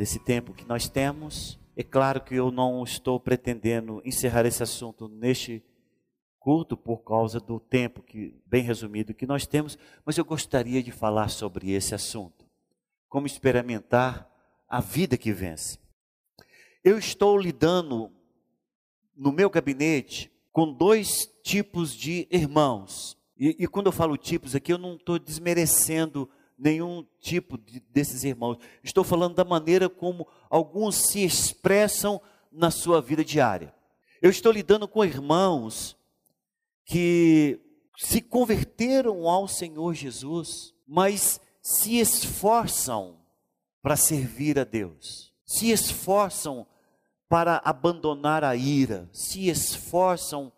nesse 0.00 0.18
tempo 0.18 0.54
que 0.54 0.64
nós 0.64 0.88
temos. 0.88 1.60
É 1.76 1.82
claro 1.82 2.22
que 2.22 2.34
eu 2.34 2.50
não 2.50 2.82
estou 2.82 3.20
pretendendo 3.20 4.00
encerrar 4.02 4.46
esse 4.46 4.62
assunto 4.62 5.06
neste 5.06 5.62
culto 6.38 6.74
por 6.74 7.04
causa 7.04 7.38
do 7.38 7.60
tempo 7.60 8.00
que 8.02 8.34
bem 8.46 8.62
resumido 8.62 9.12
que 9.12 9.26
nós 9.26 9.46
temos, 9.46 9.76
mas 10.02 10.16
eu 10.16 10.24
gostaria 10.24 10.82
de 10.82 10.90
falar 10.90 11.28
sobre 11.28 11.72
esse 11.72 11.94
assunto. 11.94 12.46
Como 13.10 13.26
experimentar 13.26 14.26
a 14.66 14.80
vida 14.80 15.18
que 15.18 15.34
vence. 15.34 15.78
Eu 16.82 16.96
estou 16.96 17.36
lidando 17.36 18.10
no 19.14 19.30
meu 19.30 19.50
gabinete 19.50 20.32
com 20.50 20.72
dois 20.72 21.26
tipos 21.42 21.94
de 21.94 22.26
irmãos. 22.30 23.18
E, 23.36 23.54
e 23.58 23.66
quando 23.66 23.88
eu 23.88 23.92
falo 23.92 24.16
tipos 24.16 24.54
aqui, 24.54 24.72
eu 24.72 24.78
não 24.78 24.94
estou 24.94 25.18
desmerecendo 25.18 26.26
nenhum 26.60 27.06
tipo 27.18 27.56
de, 27.56 27.80
desses 27.80 28.22
irmãos. 28.22 28.58
Estou 28.84 29.02
falando 29.02 29.34
da 29.34 29.44
maneira 29.44 29.88
como 29.88 30.28
alguns 30.50 30.96
se 30.96 31.24
expressam 31.24 32.20
na 32.52 32.70
sua 32.70 33.00
vida 33.00 33.24
diária. 33.24 33.74
Eu 34.20 34.30
estou 34.30 34.52
lidando 34.52 34.86
com 34.86 35.04
irmãos 35.04 35.96
que 36.84 37.58
se 37.96 38.20
converteram 38.20 39.28
ao 39.28 39.48
Senhor 39.48 39.94
Jesus, 39.94 40.74
mas 40.86 41.40
se 41.62 41.98
esforçam 41.98 43.18
para 43.82 43.96
servir 43.96 44.58
a 44.58 44.64
Deus, 44.64 45.32
se 45.44 45.70
esforçam 45.70 46.66
para 47.28 47.62
abandonar 47.64 48.44
a 48.44 48.54
ira, 48.56 49.08
se 49.12 49.48
esforçam 49.48 50.52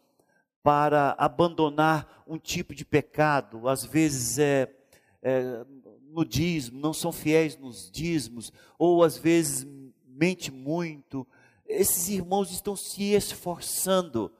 para 0.62 1.14
abandonar 1.18 2.24
um 2.26 2.38
tipo 2.38 2.74
de 2.74 2.84
pecado, 2.84 3.68
às 3.68 3.84
vezes 3.84 4.38
é, 4.38 4.72
é 5.22 5.64
no 6.12 6.24
dízimo, 6.24 6.80
não 6.80 6.92
são 6.92 7.10
fiéis 7.10 7.56
nos 7.56 7.90
dízimos, 7.90 8.52
ou 8.78 9.02
às 9.02 9.16
vezes 9.16 9.66
mente 10.06 10.50
muito. 10.50 11.26
Esses 11.66 12.08
irmãos 12.08 12.50
estão 12.50 12.76
se 12.76 13.12
esforçando 13.12 14.30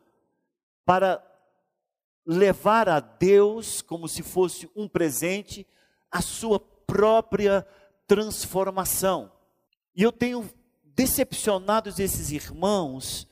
para 0.84 1.24
levar 2.24 2.88
a 2.88 3.00
Deus, 3.00 3.82
como 3.82 4.06
se 4.06 4.22
fosse 4.22 4.70
um 4.76 4.86
presente, 4.86 5.66
a 6.10 6.20
sua 6.20 6.60
própria 6.60 7.66
transformação. 8.06 9.32
E 9.96 10.02
eu 10.02 10.12
tenho 10.12 10.48
decepcionado 10.84 11.88
esses 11.88 12.30
irmãos 12.30 13.26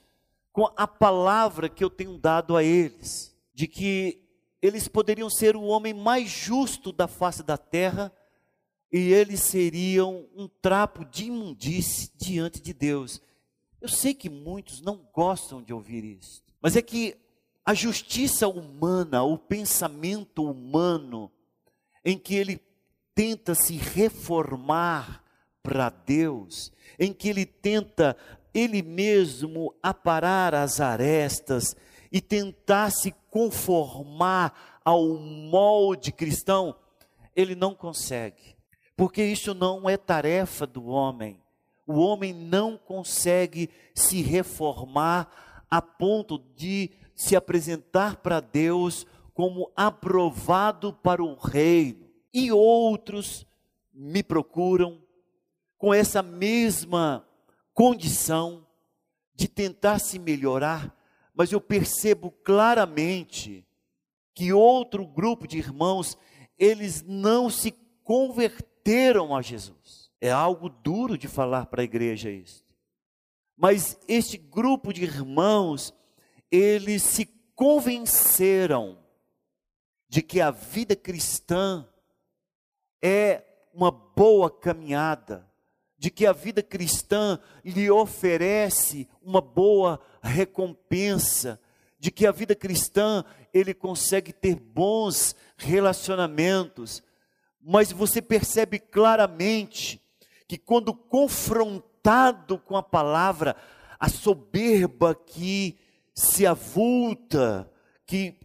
com 0.53 0.71
a 0.77 0.87
palavra 0.87 1.69
que 1.69 1.85
eu 1.85 1.91
tenho 1.91 2.19
dado 2.19 2.57
a 2.57 2.65
eles, 2.65 3.37
de 3.55 3.67
que 3.69 4.25
eles 4.61 4.89
poderiam 4.89 5.31
ser 5.31 5.57
o 5.57 5.63
homem 5.63 5.95
mais 5.95 6.29
justo 6.29 6.93
da 6.93 7.07
face 7.07 7.43
da 7.43 7.57
terra, 7.57 8.13
e 8.93 9.13
eles 9.13 9.41
seriam 9.41 10.27
um 10.35 10.49
trapo 10.49 11.05
de 11.05 11.27
imundície 11.27 12.11
diante 12.17 12.61
de 12.61 12.73
Deus. 12.73 13.23
Eu 13.81 13.89
sei 13.89 14.13
que 14.13 14.29
muitos 14.29 14.81
não 14.81 15.09
gostam 15.13 15.63
de 15.63 15.73
ouvir 15.73 16.05
isso, 16.05 16.43
mas 16.61 16.77
é 16.77 16.83
que 16.83 17.17
a 17.65 17.73
justiça 17.73 18.49
humana, 18.49 19.23
o 19.23 19.39
pensamento 19.39 20.45
humano, 20.45 21.31
em 22.05 22.19
que 22.19 22.35
ele 22.35 22.61
tenta 23.15 23.55
se 23.55 23.77
reformar 23.77 25.23
para 25.63 25.89
Deus, 25.89 26.73
em 26.99 27.13
que 27.13 27.29
ele 27.29 27.47
tenta 27.47 28.17
ele 28.53 28.83
mesmo 28.83 29.73
aparar 29.81 30.55
as 30.55 30.81
arestas 30.81 31.77
e 32.11 32.21
tentar 32.21 32.91
se 32.91 33.15
conformar 33.31 34.81
ao 34.85 35.07
molde 35.17 36.11
cristão, 36.11 36.75
ele 37.37 37.55
não 37.55 37.73
consegue 37.75 38.60
porque 39.01 39.25
isso 39.25 39.55
não 39.55 39.89
é 39.89 39.97
tarefa 39.97 40.67
do 40.67 40.89
homem. 40.89 41.41
O 41.87 41.95
homem 41.95 42.35
não 42.35 42.77
consegue 42.77 43.71
se 43.95 44.21
reformar 44.21 45.27
a 45.71 45.81
ponto 45.81 46.39
de 46.55 46.91
se 47.15 47.35
apresentar 47.35 48.17
para 48.17 48.41
Deus 48.41 49.07
como 49.33 49.73
aprovado 49.75 50.93
para 50.93 51.25
o 51.25 51.35
reino. 51.35 52.11
E 52.31 52.53
outros 52.53 53.47
me 53.91 54.23
procuram 54.23 55.01
com 55.79 55.95
essa 55.95 56.23
mesma 56.23 57.27
condição 57.73 58.67
de 59.35 59.49
tentar 59.49 59.99
se 59.99 60.19
melhorar, 60.19 60.95
mas 61.35 61.51
eu 61.53 61.61
percebo 61.63 62.31
claramente 62.31 63.67
que 64.35 64.53
outro 64.53 65.07
grupo 65.07 65.49
de 65.49 65.57
irmãos, 65.57 66.19
eles 66.59 67.03
não 67.03 67.49
se 67.49 67.73
converteram 68.05 68.70
converteram 68.81 69.35
a 69.35 69.43
Jesus. 69.43 70.11
É 70.21 70.31
algo 70.31 70.69
duro 70.69 71.17
de 71.17 71.29
falar 71.29 71.67
para 71.67 71.83
a 71.83 71.85
igreja 71.85 72.31
isso. 72.31 72.65
Mas 73.57 73.99
este 74.09 74.37
grupo 74.37 74.93
de 74.93 75.05
irmãos, 75.05 75.95
eles 76.51 77.03
se 77.03 77.27
convenceram 77.55 78.99
de 80.09 80.23
que 80.23 80.41
a 80.41 80.51
vida 80.51 80.97
cristã 80.97 81.87
é 83.03 83.45
uma 83.73 83.91
boa 83.91 84.51
caminhada, 84.51 85.49
de 85.97 86.11
que 86.11 86.27
a 86.27 86.33
vida 86.33 86.63
cristã 86.63 87.39
lhe 87.65 87.91
oferece 87.91 89.09
uma 89.23 89.41
boa 89.41 90.01
recompensa, 90.23 91.61
de 91.99 92.11
que 92.11 92.27
a 92.27 92.33
vida 92.33 92.55
cristã 92.55 93.25
ele 93.53 93.75
consegue 93.75 94.33
ter 94.33 94.57
bons 94.57 95.35
relacionamentos, 95.57 97.03
mas 97.61 97.93
você 97.93 98.23
percebe 98.23 98.79
claramente 98.79 100.01
que 100.49 100.59
quando 100.59 100.95
confrontado 100.95 102.59
com 102.59 102.77
a 102.77 102.83
palavra, 102.83 103.55
a 103.99 104.09
soberba 104.09 105.15
que 105.15 105.79
se 106.15 106.47
avulta, 106.47 107.71
que 108.07 108.37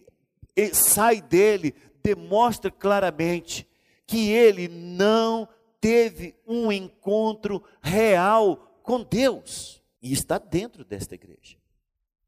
sai 0.73 1.21
dele, 1.21 1.73
demonstra 2.03 2.69
claramente 2.69 3.67
que 4.05 4.29
ele 4.29 4.67
não 4.67 5.47
teve 5.81 6.35
um 6.47 6.71
encontro 6.71 7.63
real 7.81 8.79
com 8.83 9.03
Deus 9.03 9.81
e 10.01 10.13
está 10.13 10.37
dentro 10.37 10.85
desta 10.85 11.15
igreja. 11.15 11.57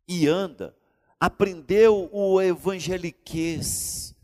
E 0.08 0.28
anda, 0.28 0.75
aprendeu 1.19 2.09
o 2.12 2.42
evangeliquez, 2.42 4.16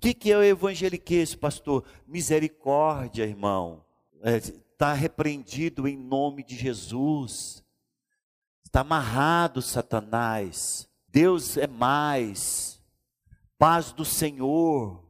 que, 0.00 0.14
que 0.14 0.32
é 0.32 0.36
o 0.36 0.42
evangeliquez, 0.42 1.34
pastor? 1.34 1.84
Misericórdia, 2.06 3.24
irmão. 3.24 3.84
Está 4.24 4.92
é, 4.92 4.94
repreendido 4.94 5.86
em 5.86 5.96
nome 5.96 6.42
de 6.42 6.56
Jesus. 6.56 7.62
Está 8.64 8.80
amarrado, 8.80 9.60
Satanás. 9.60 10.88
Deus 11.06 11.58
é 11.58 11.66
mais. 11.66 12.80
Paz 13.58 13.92
do 13.92 14.04
Senhor. 14.04 15.04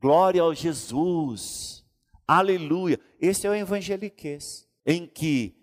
Glória 0.00 0.42
ao 0.42 0.52
Jesus. 0.52 1.84
Aleluia. 2.26 2.98
Esse 3.20 3.46
é 3.46 3.50
o 3.50 3.54
evangeliquez, 3.54 4.68
em 4.84 5.06
que 5.06 5.56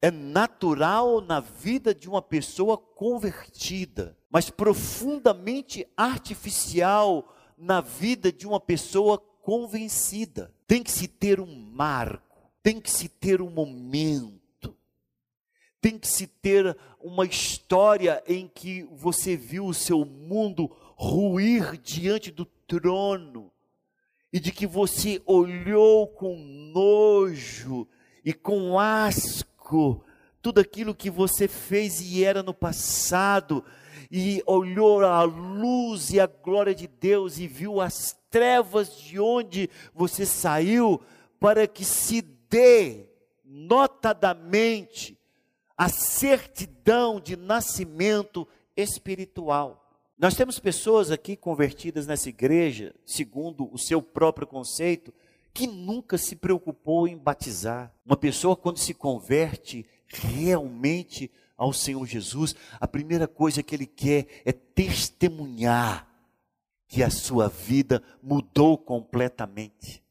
é 0.00 0.10
natural 0.10 1.20
na 1.20 1.40
vida 1.40 1.94
de 1.94 2.08
uma 2.08 2.22
pessoa 2.22 2.78
convertida, 2.78 4.16
mas 4.30 4.48
profundamente 4.48 5.86
artificial 5.94 7.36
na 7.60 7.82
vida 7.82 8.32
de 8.32 8.46
uma 8.46 8.58
pessoa 8.58 9.18
convencida. 9.18 10.52
Tem 10.66 10.82
que 10.82 10.90
se 10.90 11.06
ter 11.06 11.40
um 11.40 11.54
marco, 11.54 12.50
tem 12.62 12.80
que 12.80 12.90
se 12.90 13.08
ter 13.08 13.42
um 13.42 13.50
momento, 13.50 14.74
tem 15.80 15.98
que 15.98 16.08
se 16.08 16.26
ter 16.26 16.76
uma 16.98 17.26
história 17.26 18.22
em 18.26 18.48
que 18.48 18.82
você 18.92 19.36
viu 19.36 19.66
o 19.66 19.74
seu 19.74 20.04
mundo 20.04 20.74
ruir 20.96 21.78
diante 21.78 22.30
do 22.30 22.44
trono 22.44 23.52
e 24.32 24.40
de 24.40 24.52
que 24.52 24.66
você 24.66 25.20
olhou 25.26 26.06
com 26.08 26.36
nojo 26.36 27.86
e 28.24 28.32
com 28.32 28.78
asco 28.78 30.04
tudo 30.42 30.60
aquilo 30.60 30.94
que 30.94 31.10
você 31.10 31.46
fez 31.46 32.00
e 32.00 32.24
era 32.24 32.42
no 32.42 32.54
passado 32.54 33.64
e 34.10 34.42
olhou 34.46 35.04
a 35.04 35.22
luz 35.22 36.10
e 36.10 36.18
a 36.18 36.26
glória 36.26 36.74
de 36.74 36.88
Deus 36.88 37.38
e 37.38 37.46
viu 37.46 37.80
as 37.80 38.18
trevas 38.28 38.96
de 38.96 39.20
onde 39.20 39.70
você 39.94 40.26
saiu, 40.26 41.00
para 41.38 41.66
que 41.66 41.84
se 41.84 42.20
dê 42.20 43.06
notadamente 43.44 45.16
a 45.76 45.88
certidão 45.88 47.20
de 47.20 47.36
nascimento 47.36 48.46
espiritual. 48.76 49.88
Nós 50.18 50.34
temos 50.34 50.58
pessoas 50.58 51.10
aqui 51.10 51.36
convertidas 51.36 52.06
nessa 52.06 52.28
igreja, 52.28 52.94
segundo 53.06 53.72
o 53.72 53.78
seu 53.78 54.02
próprio 54.02 54.46
conceito, 54.46 55.14
que 55.54 55.66
nunca 55.66 56.18
se 56.18 56.36
preocupou 56.36 57.08
em 57.08 57.16
batizar. 57.16 57.92
Uma 58.04 58.16
pessoa, 58.16 58.54
quando 58.54 58.78
se 58.78 58.92
converte 58.92 59.86
realmente 60.06 61.30
ao 61.60 61.74
Senhor 61.74 62.06
Jesus, 62.06 62.56
a 62.80 62.88
primeira 62.88 63.28
coisa 63.28 63.62
que 63.62 63.74
ele 63.74 63.84
quer 63.84 64.26
é 64.46 64.50
testemunhar 64.50 66.08
que 66.88 67.02
a 67.02 67.10
sua 67.10 67.48
vida 67.50 68.02
mudou 68.22 68.78
completamente. 68.78 70.02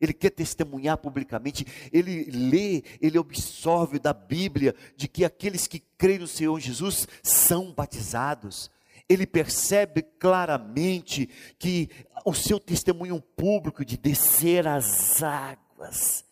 Ele 0.00 0.14
quer 0.14 0.30
testemunhar 0.30 0.96
publicamente, 0.96 1.66
ele 1.92 2.24
lê, 2.30 2.82
ele 2.98 3.18
absorve 3.18 3.98
da 3.98 4.14
Bíblia 4.14 4.74
de 4.96 5.06
que 5.06 5.22
aqueles 5.22 5.66
que 5.66 5.80
creem 5.98 6.20
no 6.20 6.26
Senhor 6.26 6.58
Jesus 6.58 7.06
são 7.22 7.74
batizados. 7.74 8.70
Ele 9.06 9.26
percebe 9.26 10.00
claramente 10.00 11.28
que 11.58 11.90
o 12.24 12.32
seu 12.32 12.58
testemunho 12.58 13.20
público 13.20 13.84
de 13.84 13.98
descer 13.98 14.66
as 14.66 15.22
águas 15.22 16.25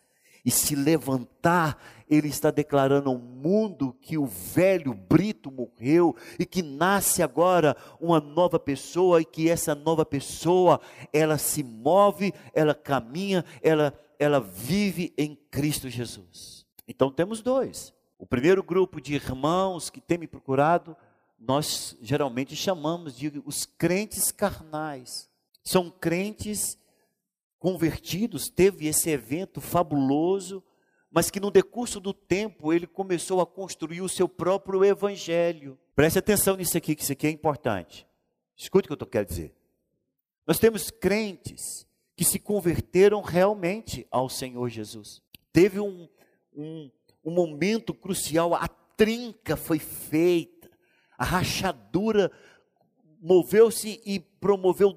e 0.44 0.50
se 0.50 0.74
levantar, 0.74 1.78
ele 2.08 2.28
está 2.28 2.50
declarando 2.50 3.08
ao 3.08 3.18
mundo 3.18 3.96
que 4.00 4.18
o 4.18 4.26
velho 4.26 4.92
Brito 4.92 5.50
morreu 5.50 6.14
e 6.38 6.44
que 6.44 6.62
nasce 6.62 7.22
agora 7.22 7.76
uma 7.98 8.20
nova 8.20 8.58
pessoa 8.58 9.20
e 9.20 9.24
que 9.24 9.48
essa 9.48 9.74
nova 9.74 10.04
pessoa, 10.04 10.80
ela 11.12 11.38
se 11.38 11.62
move, 11.62 12.34
ela 12.52 12.74
caminha, 12.74 13.44
ela, 13.62 13.98
ela 14.18 14.38
vive 14.38 15.14
em 15.16 15.34
Cristo 15.50 15.88
Jesus. 15.88 16.66
Então 16.86 17.10
temos 17.10 17.40
dois. 17.40 17.94
O 18.18 18.26
primeiro 18.26 18.62
grupo 18.62 19.00
de 19.00 19.14
irmãos 19.14 19.88
que 19.88 20.00
tem 20.00 20.18
me 20.18 20.26
procurado, 20.26 20.96
nós 21.38 21.96
geralmente 22.00 22.54
chamamos 22.54 23.16
de 23.16 23.42
os 23.44 23.64
crentes 23.64 24.30
carnais. 24.30 25.28
São 25.62 25.90
crentes 25.90 26.78
convertidos, 27.64 28.50
teve 28.50 28.86
esse 28.86 29.08
evento 29.08 29.58
fabuloso, 29.58 30.62
mas 31.10 31.30
que 31.30 31.40
no 31.40 31.50
decurso 31.50 31.98
do 31.98 32.12
tempo 32.12 32.74
ele 32.74 32.86
começou 32.86 33.40
a 33.40 33.46
construir 33.46 34.02
o 34.02 34.08
seu 34.08 34.28
próprio 34.28 34.84
evangelho. 34.84 35.78
Preste 35.96 36.18
atenção 36.18 36.56
nisso 36.56 36.76
aqui, 36.76 36.94
que 36.94 37.02
isso 37.02 37.12
aqui 37.12 37.26
é 37.26 37.30
importante. 37.30 38.06
Escute 38.54 38.92
o 38.92 38.94
que 38.94 39.02
eu 39.02 39.06
quero 39.06 39.24
dizer. 39.24 39.54
Nós 40.46 40.58
temos 40.58 40.90
crentes 40.90 41.86
que 42.14 42.22
se 42.22 42.38
converteram 42.38 43.22
realmente 43.22 44.06
ao 44.10 44.28
Senhor 44.28 44.68
Jesus. 44.68 45.22
Teve 45.50 45.80
um, 45.80 46.06
um, 46.54 46.90
um 47.24 47.30
momento 47.30 47.94
crucial, 47.94 48.54
a 48.54 48.68
trinca 48.68 49.56
foi 49.56 49.78
feita, 49.78 50.70
a 51.16 51.24
rachadura 51.24 52.30
moveu-se 53.22 54.02
e 54.04 54.20
promoveu 54.20 54.92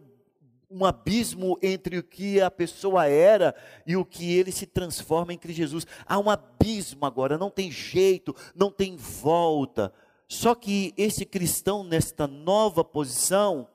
um 0.70 0.86
abismo 0.86 1.58
entre 1.62 1.98
o 1.98 2.04
que 2.04 2.42
a 2.42 2.52
pessoa 2.52 3.08
era 3.08 3.56
e 3.86 3.96
o 3.96 4.06
que 4.06 4.34
ele 4.34 4.52
se 4.52 4.66
transforma 4.66 5.34
em 5.34 5.38
Cristo 5.38 5.58
Jesus. 5.58 5.88
Há 6.06 6.20
um 6.20 6.30
abismo 6.30 7.06
agora, 7.06 7.38
não 7.38 7.50
tem 7.50 7.72
jeito, 7.72 8.36
não 8.56 8.70
tem 8.70 8.96
volta. 8.96 9.94
Só 10.28 10.54
que 10.54 10.94
esse 10.98 11.26
cristão, 11.26 11.84
nesta 11.84 12.28
nova 12.28 12.84
posição, 12.84 13.68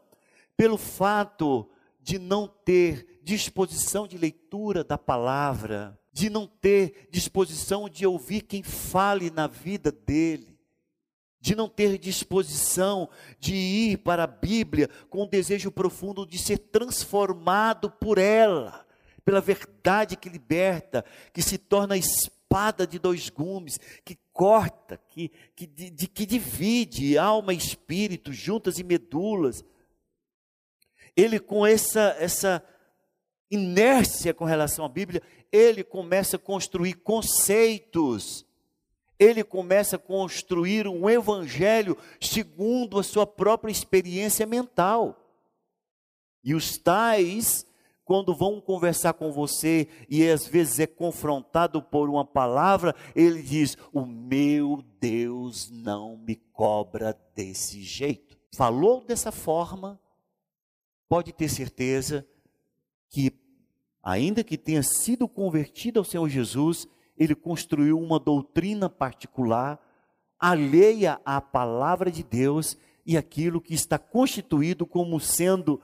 pelo 0.56 0.76
fato 0.76 1.68
de 2.00 2.18
não 2.18 2.46
ter 2.46 3.20
disposição 3.22 4.06
de 4.06 4.18
leitura 4.18 4.84
da 4.84 4.98
palavra, 4.98 5.98
de 6.12 6.28
não 6.28 6.46
ter 6.46 7.08
disposição 7.10 7.88
de 7.88 8.06
ouvir 8.06 8.42
quem 8.42 8.62
fale 8.62 9.30
na 9.30 9.46
vida 9.46 9.90
dele, 9.90 10.51
de 11.42 11.56
não 11.56 11.68
ter 11.68 11.98
disposição 11.98 13.10
de 13.40 13.52
ir 13.52 13.98
para 13.98 14.22
a 14.22 14.28
Bíblia 14.28 14.88
com 15.10 15.24
o 15.24 15.28
desejo 15.28 15.72
profundo 15.72 16.24
de 16.24 16.38
ser 16.38 16.56
transformado 16.56 17.90
por 17.90 18.16
ela, 18.16 18.86
pela 19.24 19.40
verdade 19.40 20.16
que 20.16 20.28
liberta, 20.28 21.04
que 21.34 21.42
se 21.42 21.58
torna 21.58 21.96
espada 21.96 22.86
de 22.86 22.96
dois 22.96 23.28
gumes, 23.28 23.76
que 24.04 24.16
corta, 24.32 25.00
que, 25.08 25.32
que, 25.56 25.66
de, 25.66 26.06
que 26.06 26.24
divide 26.24 27.18
alma 27.18 27.52
e 27.52 27.56
espírito, 27.56 28.32
juntas 28.32 28.78
e 28.78 28.84
medulas. 28.84 29.64
Ele, 31.16 31.40
com 31.40 31.66
essa, 31.66 32.16
essa 32.20 32.64
inércia 33.50 34.32
com 34.32 34.44
relação 34.44 34.84
à 34.84 34.88
Bíblia, 34.88 35.20
ele 35.50 35.82
começa 35.82 36.36
a 36.36 36.38
construir 36.38 36.94
conceitos 36.94 38.46
ele 39.22 39.44
começa 39.44 39.96
a 39.96 39.98
construir 39.98 40.88
um 40.88 41.08
evangelho 41.08 41.96
segundo 42.20 42.98
a 42.98 43.02
sua 43.02 43.26
própria 43.26 43.70
experiência 43.70 44.44
mental. 44.44 45.16
E 46.42 46.54
os 46.54 46.76
tais, 46.76 47.64
quando 48.04 48.34
vão 48.34 48.60
conversar 48.60 49.12
com 49.12 49.30
você 49.30 49.88
e 50.08 50.28
às 50.28 50.46
vezes 50.46 50.80
é 50.80 50.86
confrontado 50.86 51.80
por 51.80 52.10
uma 52.10 52.24
palavra, 52.24 52.94
ele 53.14 53.42
diz: 53.42 53.76
O 53.92 54.04
meu 54.04 54.82
Deus 54.98 55.70
não 55.70 56.16
me 56.16 56.34
cobra 56.34 57.16
desse 57.34 57.80
jeito. 57.80 58.36
Falou 58.54 59.04
dessa 59.04 59.30
forma, 59.30 60.00
pode 61.08 61.32
ter 61.32 61.48
certeza 61.48 62.26
que, 63.08 63.32
ainda 64.02 64.42
que 64.42 64.58
tenha 64.58 64.82
sido 64.82 65.28
convertido 65.28 66.00
ao 66.00 66.04
Senhor 66.04 66.28
Jesus, 66.28 66.88
ele 67.16 67.34
construiu 67.34 67.98
uma 67.98 68.18
doutrina 68.18 68.88
particular, 68.88 69.80
alheia 70.38 71.20
à 71.24 71.40
palavra 71.40 72.10
de 72.10 72.22
Deus 72.22 72.76
e 73.06 73.16
aquilo 73.16 73.60
que 73.60 73.74
está 73.74 73.98
constituído 73.98 74.86
como 74.86 75.20
sendo 75.20 75.80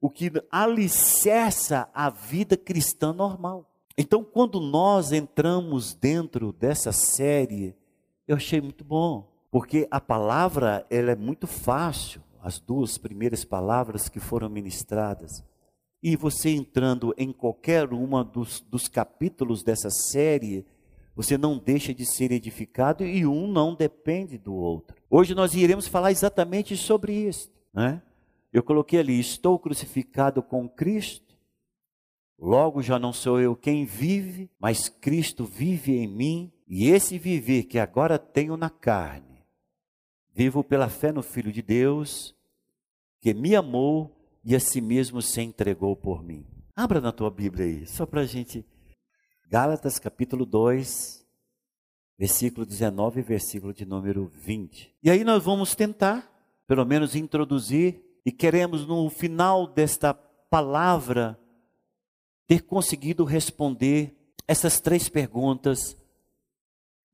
o 0.00 0.08
que 0.08 0.32
alicerça 0.50 1.88
a 1.92 2.08
vida 2.08 2.56
cristã 2.56 3.12
normal. 3.12 3.70
Então, 3.96 4.24
quando 4.24 4.60
nós 4.60 5.12
entramos 5.12 5.94
dentro 5.94 6.52
dessa 6.52 6.92
série, 6.92 7.76
eu 8.26 8.36
achei 8.36 8.60
muito 8.60 8.82
bom, 8.84 9.28
porque 9.50 9.86
a 9.90 10.00
palavra 10.00 10.86
ela 10.88 11.10
é 11.10 11.16
muito 11.16 11.46
fácil, 11.46 12.22
as 12.42 12.58
duas 12.58 12.96
primeiras 12.96 13.44
palavras 13.44 14.08
que 14.08 14.18
foram 14.18 14.48
ministradas. 14.48 15.44
E 16.02 16.16
você 16.16 16.50
entrando 16.50 17.14
em 17.18 17.32
qualquer 17.32 17.92
uma 17.92 18.24
dos, 18.24 18.60
dos 18.60 18.88
capítulos 18.88 19.62
dessa 19.62 19.90
série, 19.90 20.66
você 21.14 21.36
não 21.36 21.58
deixa 21.58 21.92
de 21.92 22.06
ser 22.06 22.32
edificado 22.32 23.04
e 23.04 23.26
um 23.26 23.46
não 23.46 23.74
depende 23.74 24.38
do 24.38 24.54
outro. 24.54 24.96
Hoje 25.10 25.34
nós 25.34 25.54
iremos 25.54 25.86
falar 25.86 26.10
exatamente 26.10 26.76
sobre 26.76 27.12
isso. 27.12 27.52
Né? 27.72 28.02
Eu 28.52 28.62
coloquei 28.62 29.00
ali: 29.00 29.18
estou 29.18 29.58
crucificado 29.58 30.42
com 30.42 30.68
Cristo, 30.68 31.36
logo 32.38 32.82
já 32.82 32.98
não 32.98 33.12
sou 33.12 33.40
eu 33.40 33.54
quem 33.54 33.84
vive, 33.84 34.50
mas 34.58 34.88
Cristo 34.88 35.44
vive 35.44 35.96
em 35.96 36.08
mim, 36.08 36.52
e 36.66 36.88
esse 36.88 37.18
viver 37.18 37.64
que 37.64 37.78
agora 37.78 38.18
tenho 38.18 38.56
na 38.56 38.70
carne, 38.70 39.44
vivo 40.32 40.64
pela 40.64 40.88
fé 40.88 41.12
no 41.12 41.22
Filho 41.22 41.52
de 41.52 41.60
Deus, 41.60 42.34
que 43.20 43.34
me 43.34 43.54
amou 43.54 44.16
e 44.44 44.54
a 44.54 44.60
si 44.60 44.80
mesmo 44.80 45.20
se 45.20 45.40
entregou 45.40 45.94
por 45.94 46.22
mim. 46.22 46.46
Abra 46.74 47.00
na 47.00 47.12
tua 47.12 47.30
Bíblia 47.30 47.66
aí, 47.66 47.86
só 47.86 48.06
para 48.06 48.22
a 48.22 48.26
gente. 48.26 48.64
Gálatas 49.48 49.98
capítulo 49.98 50.46
2, 50.46 51.26
versículo 52.18 52.64
19 52.64 53.20
e 53.20 53.22
versículo 53.22 53.74
de 53.74 53.84
número 53.84 54.28
20. 54.28 54.96
E 55.02 55.10
aí 55.10 55.24
nós 55.24 55.42
vamos 55.42 55.74
tentar, 55.74 56.30
pelo 56.66 56.84
menos, 56.84 57.14
introduzir, 57.14 58.02
e 58.24 58.30
queremos 58.30 58.86
no 58.86 59.08
final 59.10 59.66
desta 59.66 60.14
palavra 60.14 61.38
ter 62.46 62.62
conseguido 62.62 63.24
responder 63.24 64.16
essas 64.46 64.80
três 64.80 65.08
perguntas 65.08 65.96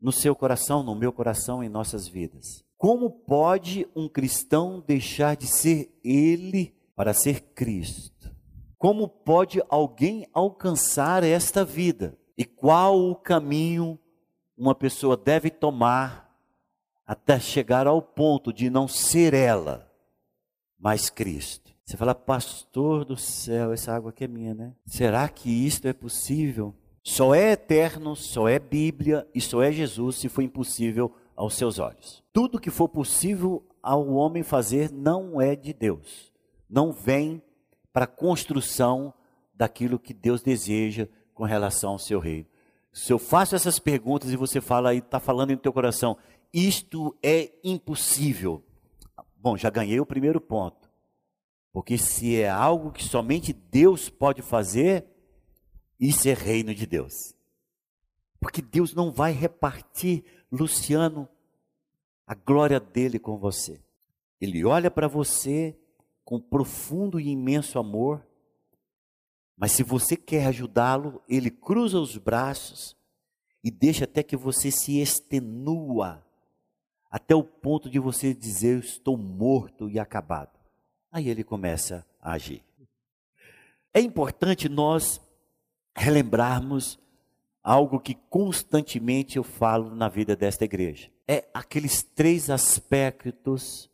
no 0.01 0.13
seu 0.13 0.35
coração, 0.35 0.83
no 0.83 0.95
meu 0.95 1.13
coração, 1.13 1.63
em 1.63 1.69
nossas 1.69 2.09
vidas. 2.09 2.65
Como 2.77 3.11
pode 3.11 3.89
um 3.97 4.09
cristão 4.09 4.83
deixar 4.87 5.37
de 5.37 5.47
ser 5.47 5.99
ele 6.05 6.76
para 6.97 7.13
ser 7.13 7.41
Cristo. 7.55 8.35
Como 8.79 9.07
pode 9.07 9.63
alguém 9.69 10.27
alcançar 10.33 11.23
esta 11.23 11.65
vida? 11.65 12.19
E 12.37 12.45
qual 12.45 12.99
o 12.99 13.15
caminho 13.15 13.99
uma 14.57 14.75
pessoa 14.75 15.17
deve 15.17 15.51
tomar 15.51 16.35
até 17.07 17.39
chegar 17.39 17.87
ao 17.87 18.01
ponto 18.01 18.53
de 18.53 18.71
não 18.71 18.89
ser 18.89 19.35
ela, 19.35 19.93
mas 20.79 21.11
Cristo? 21.11 21.75
Você 21.85 21.97
fala, 21.97 22.15
pastor 22.15 23.05
do 23.05 23.17
céu, 23.17 23.73
essa 23.73 23.95
água 23.95 24.11
aqui 24.11 24.25
é 24.25 24.29
minha, 24.29 24.55
né? 24.55 24.75
Será 24.87 25.29
que 25.29 25.51
isto 25.51 25.87
é 25.87 25.93
possível? 25.93 26.75
Só 27.03 27.35
é 27.35 27.53
eterno, 27.53 28.17
só 28.17 28.49
é 28.49 28.59
Bíblia 28.59 29.27
e 29.33 29.41
só 29.41 29.63
é 29.63 29.71
Jesus 29.71 30.17
se 30.17 30.29
for 30.29 30.43
impossível 30.43 31.15
aos 31.37 31.55
seus 31.55 31.79
olhos. 31.79 32.25
Tudo 32.33 32.59
que 32.59 32.71
for 32.71 32.89
possível 32.89 33.65
ao 33.81 34.09
homem 34.09 34.43
fazer 34.43 34.91
não 34.91 35.41
é 35.41 35.55
de 35.55 35.73
Deus 35.73 36.36
não 36.69 36.93
vem 36.93 37.43
para 37.93 38.05
a 38.05 38.09
construção 38.09 39.13
daquilo 39.55 39.99
que 39.99 40.13
Deus 40.13 40.43
deseja 40.43 41.09
com 41.33 41.45
relação 41.45 41.93
ao 41.93 41.99
seu 41.99 42.19
reino. 42.19 42.47
Se 42.93 43.13
eu 43.13 43.19
faço 43.19 43.55
essas 43.55 43.79
perguntas 43.79 44.31
e 44.31 44.37
você 44.37 44.61
fala 44.61 44.95
e 44.95 44.99
está 44.99 45.21
falando 45.21 45.51
no 45.51 45.57
teu 45.57 45.73
coração, 45.73 46.17
isto 46.53 47.17
é 47.23 47.53
impossível. 47.63 48.65
Bom, 49.37 49.57
já 49.57 49.69
ganhei 49.69 50.01
o 50.01 50.07
primeiro 50.07 50.41
ponto. 50.41 50.91
Porque 51.73 51.99
se 51.99 52.41
é 52.41 52.49
algo 52.49 52.91
que 52.91 53.05
somente 53.05 53.53
Deus 53.53 54.09
pode 54.09 54.41
fazer, 54.41 55.05
isso 56.01 56.27
é 56.27 56.33
reino 56.33 56.75
de 56.75 56.87
Deus. 56.87 57.35
Porque 58.41 58.63
Deus 58.63 58.95
não 58.95 59.13
vai 59.13 59.33
repartir, 59.33 60.25
Luciano, 60.51 61.29
a 62.27 62.35
glória 62.35 62.81
dele 62.81 63.19
com 63.19 63.37
você. 63.37 63.81
Ele 64.41 64.65
olha 64.65 64.91
para 64.91 65.07
você 65.07 65.79
com 66.27 66.41
profundo 66.41 67.21
e 67.21 67.29
imenso 67.29 67.79
amor, 67.79 68.27
mas 69.57 69.71
se 69.71 69.85
você 69.85 70.17
quer 70.17 70.47
ajudá-lo, 70.47 71.23
ele 71.29 71.53
cruza 71.53 72.01
os 72.01 72.19
braços 72.19 72.97
e 73.63 73.71
deixa 73.71 74.05
até 74.05 74.25
que 74.25 74.37
você 74.37 74.73
se 74.73 74.99
extenua, 74.99 76.27
até 77.09 77.33
o 77.33 77.45
ponto 77.45 77.89
de 77.89 78.01
você 78.01 78.35
dizer: 78.35 78.75
Eu 78.75 78.81
estou 78.81 79.17
morto 79.17 79.89
e 79.89 80.01
acabado. 80.01 80.59
Aí 81.13 81.29
ele 81.29 81.45
começa 81.45 82.05
a 82.21 82.33
agir. 82.33 82.63
É 83.95 84.01
importante 84.01 84.69
nós 84.69 85.21
relembrarmos 85.97 86.99
algo 87.63 88.01
que 88.01 88.15
constantemente 88.15 89.37
eu 89.37 89.45
falo 89.45 89.95
na 89.95 90.09
vida 90.09 90.35
desta 90.35 90.65
igreja. 90.65 91.09
É 91.27 91.49
aqueles 91.55 92.03
três 92.03 92.51
aspectos 92.51 93.89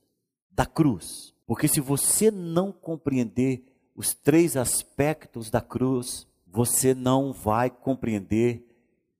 da 0.50 0.64
cruz. 0.64 1.32
Porque 1.52 1.68
se 1.68 1.82
você 1.82 2.30
não 2.30 2.72
compreender 2.72 3.62
os 3.94 4.14
três 4.14 4.56
aspectos 4.56 5.50
da 5.50 5.60
cruz, 5.60 6.26
você 6.46 6.94
não 6.94 7.30
vai 7.30 7.68
compreender 7.68 8.66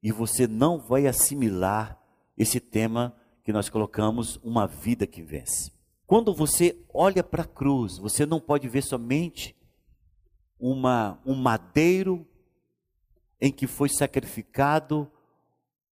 e 0.02 0.10
você 0.10 0.46
não 0.46 0.78
vai 0.78 1.06
assimilar 1.06 2.02
esse 2.34 2.58
tema 2.58 3.14
que 3.44 3.52
nós 3.52 3.68
colocamos, 3.68 4.40
uma 4.42 4.66
vida 4.66 5.06
que 5.06 5.20
vence. 5.20 5.72
Quando 6.06 6.34
você 6.34 6.82
olha 6.88 7.22
para 7.22 7.42
a 7.42 7.46
cruz, 7.46 7.98
você 7.98 8.24
não 8.24 8.40
pode 8.40 8.66
ver 8.66 8.82
somente 8.82 9.54
uma, 10.58 11.20
um 11.26 11.34
madeiro 11.34 12.26
em 13.38 13.52
que 13.52 13.66
foi 13.66 13.90
sacrificado 13.90 15.06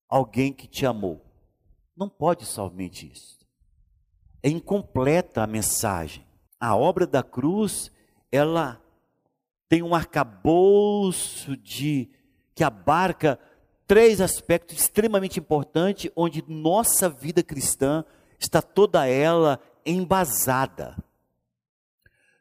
alguém 0.09 0.53
que 0.53 0.69
te 0.69 0.87
amou. 0.87 1.21
Não 1.97 2.09
pode 2.09 2.47
somente 2.47 3.11
isso. 3.11 3.45
É 4.41 4.49
incompleta 4.49 5.43
a 5.43 5.47
mensagem. 5.49 6.28
A 6.61 6.77
obra 6.77 7.07
da 7.07 7.23
cruz, 7.23 7.91
ela 8.31 8.83
tem 9.69 9.83
um 9.83 9.95
arcabouço 9.95 11.57
de 11.57 12.11
que 12.55 12.65
abarca 12.65 13.39
três 13.87 14.21
aspectos 14.21 14.79
extremamente 14.79 15.39
importantes, 15.39 16.11
onde 16.17 16.45
nossa 16.49 17.09
vida 17.09 17.43
cristã 17.43 18.05
está 18.39 18.61
toda 18.61 19.07
ela 19.07 19.61
embasada. 19.85 20.97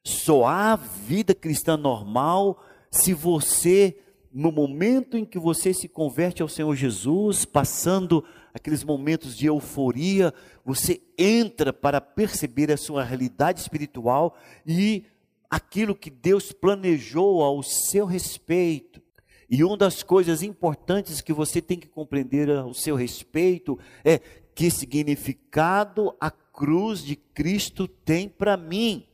Só 0.04 0.46
há 0.46 0.76
vida 0.76 1.36
cristã 1.36 1.78
normal 1.78 2.64
se 2.90 3.14
você 3.14 3.98
no 4.34 4.52
momento 4.52 5.18
em 5.18 5.26
que 5.26 5.40
você 5.40 5.74
se 5.74 5.88
converte 5.88 6.42
ao 6.42 6.48
Senhor 6.48 6.76
Jesus, 6.76 7.44
passando 7.44 8.24
aqueles 8.58 8.84
momentos 8.84 9.38
de 9.38 9.46
euforia, 9.46 10.34
você 10.66 11.02
entra 11.18 11.72
para 11.72 12.02
perceber 12.02 12.72
a 12.72 12.78
sua 12.78 13.04
realidade 13.04 13.62
espiritual 13.62 14.36
e 14.66 15.06
aquilo 15.50 15.96
que 15.96 16.10
Deus 16.10 16.52
planejou 16.52 17.42
ao 17.42 17.64
seu 17.64 18.06
respeito. 18.06 19.02
E 19.50 19.64
uma 19.64 19.78
das 19.78 20.04
coisas 20.04 20.44
importantes 20.44 21.22
que 21.22 21.32
você 21.32 21.62
tem 21.62 21.80
que 21.80 21.88
compreender 21.88 22.50
ao 22.50 22.74
seu 22.74 22.96
respeito 22.96 23.80
é 24.04 24.20
que 24.54 24.70
significado 24.70 26.14
a 26.20 26.30
cruz 26.30 27.02
de 27.02 27.16
Cristo 27.16 27.88
tem 27.88 28.28
para 28.28 28.58
mim. 28.58 29.08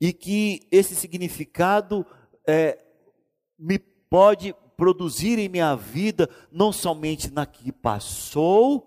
E 0.00 0.12
que 0.12 0.68
esse 0.70 0.94
significado 0.94 2.06
é, 2.46 2.78
me 3.58 3.78
pode 3.78 4.54
produzir 4.76 5.38
em 5.38 5.48
minha 5.48 5.74
vida, 5.74 6.28
não 6.50 6.72
somente 6.72 7.30
na 7.32 7.46
que 7.46 7.70
passou, 7.72 8.86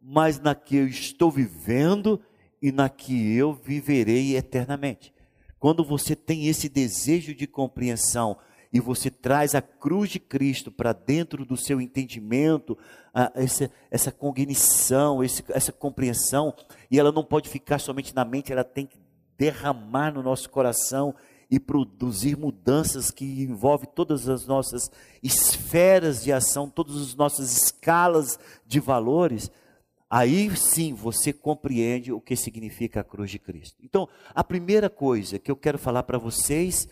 mas 0.00 0.40
na 0.40 0.54
que 0.54 0.76
eu 0.76 0.86
estou 0.86 1.30
vivendo 1.30 2.20
e 2.60 2.70
na 2.70 2.88
que 2.88 3.34
eu 3.34 3.52
viverei 3.52 4.36
eternamente. 4.36 5.12
Quando 5.58 5.84
você 5.84 6.14
tem 6.14 6.46
esse 6.46 6.68
desejo 6.68 7.34
de 7.34 7.46
compreensão 7.46 8.36
e 8.72 8.80
você 8.80 9.10
traz 9.10 9.54
a 9.54 9.62
cruz 9.62 10.10
de 10.10 10.20
Cristo 10.20 10.70
para 10.70 10.92
dentro 10.92 11.44
do 11.44 11.56
seu 11.56 11.80
entendimento, 11.80 12.76
essa, 13.34 13.70
essa 13.90 14.12
cognição, 14.12 15.22
essa 15.22 15.72
compreensão, 15.72 16.54
e 16.90 16.98
ela 16.98 17.10
não 17.10 17.24
pode 17.24 17.48
ficar 17.48 17.78
somente 17.78 18.14
na 18.14 18.24
mente, 18.24 18.52
ela 18.52 18.64
tem 18.64 18.86
que 18.86 18.98
derramar 19.38 20.12
no 20.12 20.22
nosso 20.22 20.48
coração 20.50 21.14
e 21.50 21.60
produzir 21.60 22.36
mudanças 22.36 23.10
que 23.10 23.24
envolvem 23.42 23.88
todas 23.94 24.28
as 24.28 24.46
nossas 24.46 24.90
esferas 25.22 26.22
de 26.22 26.32
ação, 26.32 26.68
todas 26.68 26.96
as 26.96 27.14
nossas 27.14 27.56
escalas 27.56 28.38
de 28.66 28.80
valores, 28.80 29.50
aí 30.10 30.54
sim 30.56 30.92
você 30.92 31.32
compreende 31.32 32.12
o 32.12 32.20
que 32.20 32.36
significa 32.36 33.00
a 33.00 33.04
cruz 33.04 33.30
de 33.30 33.38
Cristo. 33.38 33.76
Então, 33.82 34.08
a 34.34 34.42
primeira 34.42 34.90
coisa 34.90 35.38
que 35.38 35.50
eu 35.50 35.56
quero 35.56 35.78
falar 35.78 36.02
para 36.02 36.18
vocês, 36.18 36.88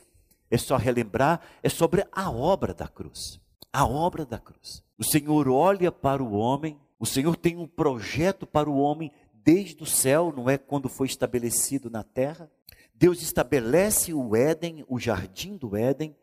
é 0.51 0.59
só 0.59 0.77
relembrar, 0.77 1.41
é 1.63 1.69
sobre 1.69 2.07
a 2.13 2.31
obra 2.31 2.73
da 2.73 2.87
cruz. 2.87 3.41
A 3.73 3.85
obra 3.85 4.25
da 4.25 4.39
cruz. 4.39 4.85
O 4.97 5.03
Senhor 5.03 5.49
olha 5.49 5.91
para 5.91 6.23
o 6.23 6.33
homem, 6.33 6.79
o 6.99 7.07
Senhor 7.07 7.37
tem 7.37 7.57
um 7.57 7.67
projeto 7.67 8.47
para 8.47 8.71
o 8.71 8.79
homem 8.79 9.11
desde 9.33 9.83
o 9.83 9.87
céu, 9.87 10.33
não 10.35 10.49
é 10.49 10.57
quando 10.57 10.89
foi 10.89 11.07
estabelecido 11.07 11.91
na 11.91 12.03
terra. 12.03 12.49
Deus 12.95 13.21
estabelece 13.23 14.15
o 14.15 14.37
Éden, 14.37 14.85
o 14.89 14.99
jardim 14.99 15.57
do 15.57 15.77
Éden, 15.77 16.15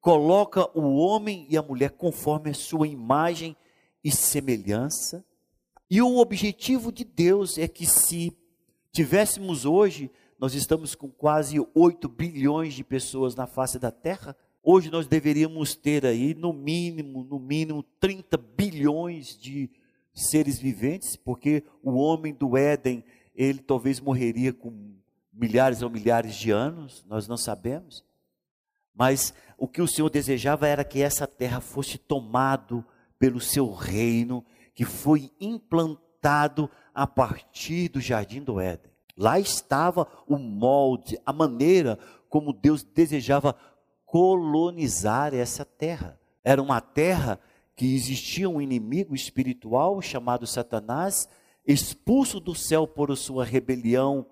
coloca 0.00 0.66
o 0.78 0.96
homem 0.96 1.46
e 1.48 1.56
a 1.56 1.62
mulher 1.62 1.90
conforme 1.90 2.50
a 2.50 2.54
sua 2.54 2.88
imagem 2.88 3.56
e 4.02 4.10
semelhança. 4.10 5.24
E 5.90 6.00
o 6.00 6.16
objetivo 6.18 6.90
de 6.90 7.04
Deus 7.04 7.58
é 7.58 7.68
que 7.68 7.86
se 7.86 8.32
tivéssemos 8.90 9.64
hoje, 9.64 10.10
nós 10.38 10.54
estamos 10.54 10.94
com 10.94 11.10
quase 11.10 11.56
8 11.74 12.08
bilhões 12.08 12.74
de 12.74 12.82
pessoas 12.82 13.34
na 13.34 13.46
face 13.46 13.78
da 13.78 13.90
terra, 13.90 14.36
hoje 14.62 14.90
nós 14.90 15.06
deveríamos 15.06 15.74
ter 15.74 16.06
aí 16.06 16.34
no 16.34 16.52
mínimo, 16.52 17.22
no 17.24 17.38
mínimo 17.38 17.82
30 18.00 18.36
bilhões 18.36 19.36
de 19.38 19.70
seres 20.14 20.58
viventes, 20.58 21.16
porque 21.16 21.62
o 21.82 21.92
homem 21.92 22.32
do 22.32 22.56
Éden, 22.56 23.04
ele 23.34 23.58
talvez 23.58 24.00
morreria 24.00 24.52
com 24.52 24.94
milhares 25.34 25.82
ou 25.82 25.90
milhares 25.90 26.34
de 26.36 26.50
anos, 26.50 27.04
nós 27.08 27.26
não 27.26 27.36
sabemos. 27.36 28.04
Mas 28.94 29.34
o 29.58 29.66
que 29.66 29.82
o 29.82 29.88
Senhor 29.88 30.08
desejava 30.08 30.68
era 30.68 30.84
que 30.84 31.02
essa 31.02 31.26
terra 31.26 31.60
fosse 31.60 31.98
tomado 31.98 32.84
pelo 33.18 33.40
seu 33.40 33.72
reino, 33.72 34.44
que 34.74 34.84
foi 34.84 35.30
implantado 35.40 36.70
a 36.94 37.06
partir 37.06 37.88
do 37.88 38.00
jardim 38.00 38.42
do 38.42 38.60
Éden. 38.60 38.92
Lá 39.16 39.38
estava 39.38 40.06
o 40.26 40.36
molde, 40.36 41.18
a 41.24 41.32
maneira 41.32 41.98
como 42.28 42.52
Deus 42.52 42.82
desejava 42.82 43.56
colonizar 44.04 45.34
essa 45.34 45.64
terra. 45.64 46.18
Era 46.42 46.62
uma 46.62 46.80
terra 46.80 47.38
que 47.76 47.94
existia 47.94 48.48
um 48.48 48.60
inimigo 48.60 49.14
espiritual 49.14 50.00
chamado 50.00 50.46
Satanás, 50.46 51.28
expulso 51.66 52.38
do 52.38 52.54
céu 52.54 52.86
por 52.86 53.16
sua 53.16 53.44
rebelião 53.44 54.26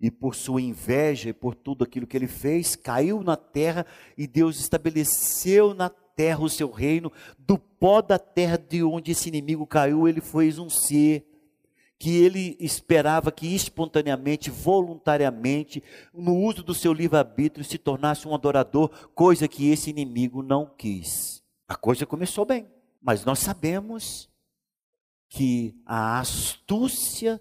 e 0.00 0.10
por 0.10 0.34
sua 0.34 0.62
inveja 0.62 1.28
e 1.28 1.32
por 1.32 1.54
tudo 1.54 1.84
aquilo 1.84 2.06
que 2.06 2.16
ele 2.16 2.26
fez, 2.26 2.74
caiu 2.74 3.22
na 3.22 3.36
terra 3.36 3.84
e 4.16 4.26
Deus 4.26 4.58
estabeleceu 4.58 5.74
na 5.74 5.90
terra 5.90 6.40
o 6.40 6.48
seu 6.48 6.70
reino. 6.70 7.12
Do 7.38 7.58
pó 7.58 8.00
da 8.00 8.18
terra 8.18 8.56
de 8.56 8.82
onde 8.82 9.12
esse 9.12 9.28
inimigo 9.28 9.66
caiu, 9.66 10.08
ele 10.08 10.20
fez 10.20 10.58
um 10.58 10.70
ser 10.70 11.26
que 11.98 12.16
ele 12.16 12.56
esperava 12.58 13.30
que 13.30 13.54
espontaneamente, 13.54 14.50
voluntariamente, 14.50 15.82
no 16.14 16.34
uso 16.34 16.62
do 16.62 16.72
seu 16.72 16.94
livre-arbítrio, 16.94 17.62
se 17.62 17.76
tornasse 17.76 18.26
um 18.26 18.34
adorador, 18.34 18.88
coisa 19.14 19.46
que 19.46 19.70
esse 19.70 19.90
inimigo 19.90 20.42
não 20.42 20.64
quis. 20.64 21.42
A 21.68 21.76
coisa 21.76 22.06
começou 22.06 22.46
bem, 22.46 22.66
mas 23.02 23.26
nós 23.26 23.38
sabemos 23.40 24.30
que 25.28 25.78
a 25.84 26.18
astúcia 26.18 27.38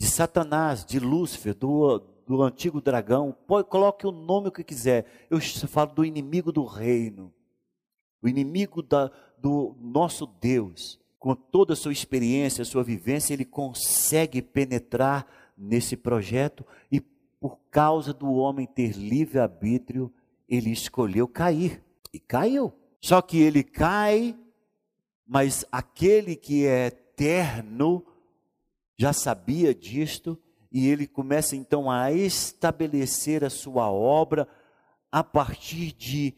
de 0.00 0.06
Satanás, 0.06 0.82
de 0.82 0.98
Lúcifer, 0.98 1.54
do, 1.54 1.98
do 2.26 2.42
antigo 2.42 2.80
dragão, 2.80 3.36
pode, 3.46 3.68
coloque 3.68 4.06
o 4.06 4.10
nome 4.10 4.50
que 4.50 4.64
quiser. 4.64 5.04
Eu 5.28 5.38
falo 5.68 5.92
do 5.92 6.02
inimigo 6.02 6.50
do 6.50 6.64
reino, 6.64 7.30
o 8.22 8.26
inimigo 8.26 8.82
da, 8.82 9.10
do 9.36 9.76
nosso 9.78 10.24
Deus. 10.24 10.98
Com 11.18 11.34
toda 11.34 11.74
a 11.74 11.76
sua 11.76 11.92
experiência, 11.92 12.62
a 12.62 12.64
sua 12.64 12.82
vivência, 12.82 13.34
ele 13.34 13.44
consegue 13.44 14.40
penetrar 14.40 15.26
nesse 15.54 15.98
projeto 15.98 16.64
e, 16.90 16.98
por 17.38 17.58
causa 17.70 18.14
do 18.14 18.32
homem 18.32 18.66
ter 18.66 18.96
livre-arbítrio, 18.96 20.10
ele 20.48 20.70
escolheu 20.70 21.28
cair. 21.28 21.84
E 22.10 22.18
caiu. 22.18 22.72
Só 23.02 23.20
que 23.20 23.38
ele 23.38 23.62
cai, 23.62 24.34
mas 25.26 25.62
aquele 25.70 26.36
que 26.36 26.64
é 26.64 26.86
eterno 26.86 28.02
já 29.00 29.14
sabia 29.14 29.74
disto 29.74 30.38
e 30.70 30.86
ele 30.86 31.06
começa 31.06 31.56
então 31.56 31.90
a 31.90 32.12
estabelecer 32.12 33.42
a 33.42 33.48
sua 33.48 33.90
obra 33.90 34.46
a 35.10 35.24
partir 35.24 35.92
de 35.92 36.34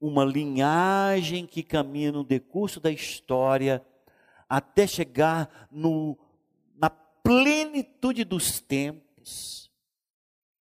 uma 0.00 0.24
linhagem 0.24 1.44
que 1.46 1.62
caminha 1.62 2.10
no 2.10 2.24
decurso 2.24 2.80
da 2.80 2.90
história 2.90 3.84
até 4.48 4.86
chegar 4.86 5.68
no, 5.70 6.16
na 6.74 6.88
plenitude 6.88 8.24
dos 8.24 8.60
tempos. 8.60 9.70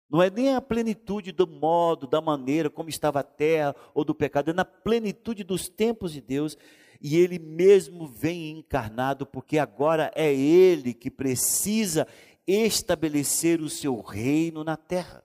Não 0.08 0.22
é 0.22 0.30
nem 0.30 0.54
a 0.54 0.60
plenitude 0.62 1.32
do 1.32 1.46
modo, 1.46 2.06
da 2.06 2.22
maneira 2.22 2.70
como 2.70 2.88
estava 2.88 3.20
a 3.20 3.24
terra 3.24 3.76
ou 3.92 4.06
do 4.06 4.14
pecado, 4.14 4.52
é 4.52 4.54
na 4.54 4.64
plenitude 4.64 5.44
dos 5.44 5.68
tempos 5.68 6.14
de 6.14 6.22
Deus. 6.22 6.56
E 7.02 7.18
Ele 7.18 7.38
mesmo 7.38 8.06
vem 8.06 8.50
encarnado, 8.50 9.26
porque 9.26 9.58
agora 9.58 10.10
é 10.14 10.32
Ele 10.32 10.94
que 10.94 11.10
precisa 11.10 12.06
estabelecer 12.46 13.60
o 13.60 13.68
seu 13.68 14.00
reino 14.00 14.62
na 14.62 14.76
terra. 14.76 15.24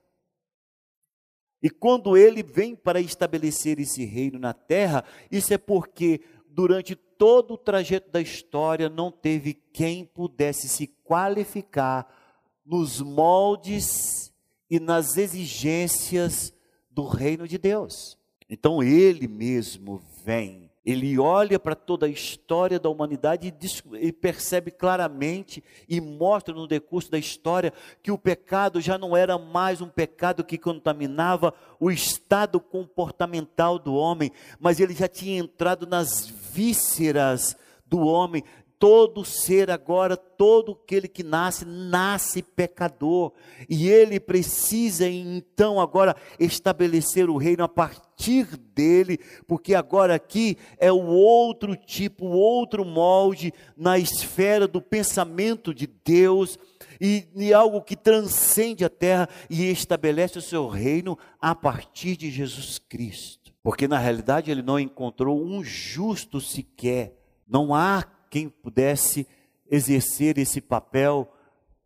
E 1.61 1.69
quando 1.69 2.15
ele 2.15 2.43
vem 2.43 2.75
para 2.75 3.01
estabelecer 3.01 3.79
esse 3.79 4.05
reino 4.05 4.37
na 4.37 4.53
terra, 4.53 5.03
isso 5.31 5.53
é 5.53 5.57
porque 5.57 6.21
durante 6.47 6.95
todo 6.95 7.55
o 7.55 7.57
trajeto 7.57 8.11
da 8.11 8.21
história 8.21 8.89
não 8.89 9.11
teve 9.11 9.53
quem 9.53 10.05
pudesse 10.05 10.69
se 10.69 10.87
qualificar 11.03 12.07
nos 12.63 13.01
moldes 13.01 14.31
e 14.69 14.79
nas 14.79 15.17
exigências 15.17 16.53
do 16.91 17.05
reino 17.07 17.47
de 17.47 17.57
Deus. 17.57 18.17
Então 18.49 18.83
ele 18.83 19.27
mesmo 19.27 20.01
vem 20.23 20.66
ele 20.87 21.19
olha 21.19 21.59
para 21.59 21.75
toda 21.75 22.05
a 22.05 22.09
história 22.09 22.79
da 22.79 22.87
humanidade 22.87 23.53
e, 23.99 24.11
percebe 24.13 24.71
claramente 24.71 25.61
e 25.89 25.99
mostra 25.99 26.55
no 26.55 26.65
decurso 26.65 27.11
da 27.11 27.17
história 27.17 27.73
que 28.01 28.09
o 28.09 28.17
pecado 28.17 28.79
já 28.79 28.97
não 28.97 29.15
era 29.15 29.37
mais 29.37 29.81
um 29.81 29.89
pecado 29.89 30.45
que 30.45 30.57
contaminava 30.57 31.53
o 31.77 31.91
estado 31.91 32.61
comportamental 32.61 33.77
do 33.77 33.95
homem, 33.95 34.31
mas 34.61 34.79
ele 34.79 34.93
já 34.93 35.09
tinha 35.09 35.37
entrado 35.37 35.85
nas 35.85 36.25
vísceras 36.25 37.57
do 37.85 37.99
homem, 37.99 38.41
todo 38.79 39.25
ser 39.25 39.71
agora, 39.71 40.15
todo 40.15 40.73
aquele 40.83 41.07
que 41.07 41.23
nasce, 41.23 41.65
nasce 41.65 42.41
pecador. 42.41 43.33
E 43.69 43.89
ele 43.89 44.19
precisa 44.19 45.07
então 45.07 45.79
agora 45.79 46.15
estabelecer 46.39 47.29
o 47.29 47.37
reino 47.37 47.63
a 47.63 47.67
partir 47.67 48.45
dele, 48.57 49.19
porque 49.47 49.73
agora 49.73 50.15
aqui 50.15 50.57
é 50.77 50.91
o 50.91 51.05
outro 51.05 51.75
tipo, 51.75 52.25
o 52.25 52.31
outro 52.31 52.85
molde 52.85 53.53
na 53.75 53.97
esfera 53.97 54.67
do 54.67 54.81
pensamento 54.81 55.73
de 55.73 55.87
Deus. 55.87 56.57
E, 56.99 57.27
e 57.35 57.53
algo 57.53 57.81
que 57.81 57.95
transcende 57.95 58.83
a 58.83 58.89
terra 58.89 59.29
e 59.49 59.69
estabelece 59.69 60.39
o 60.39 60.41
seu 60.41 60.67
reino 60.67 61.17
a 61.39 61.53
partir 61.53 62.17
de 62.17 62.31
Jesus 62.31 62.79
Cristo. 62.79 63.53
Porque 63.61 63.87
na 63.87 63.99
realidade 63.99 64.49
ele 64.49 64.61
não 64.61 64.79
encontrou 64.79 65.43
um 65.43 65.63
justo 65.63 66.41
sequer. 66.41 67.13
Não 67.47 67.75
há 67.75 68.03
pudesse 68.45 69.25
exercer 69.69 70.37
esse 70.37 70.59
papel 70.59 71.31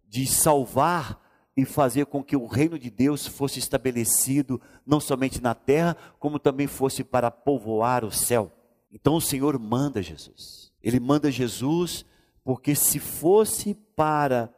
de 0.08 0.26
salvar 0.26 1.22
e 1.56 1.66
fazer 1.66 2.06
com 2.06 2.24
que 2.24 2.36
o 2.36 2.48
reino 2.48 2.80
de 2.80 2.90
Deus 2.90 3.28
fosse 3.28 3.60
estabelecido 3.60 4.60
não 4.86 5.00
somente 5.00 5.42
na 5.42 5.54
terra, 5.54 5.96
como 6.18 6.40
também 6.40 6.66
fosse 6.66 7.04
para 7.04 7.30
povoar 7.30 8.04
o 8.04 8.12
céu. 8.12 8.52
Então 8.92 9.16
o 9.16 9.22
Senhor 9.22 9.60
manda 9.60 10.02
Jesus. 10.02 10.72
Ele 10.82 11.00
manda 11.00 11.30
Jesus 11.30 12.06
porque 12.44 12.74
se 12.74 13.00
fosse 13.00 13.76
para 13.96 14.54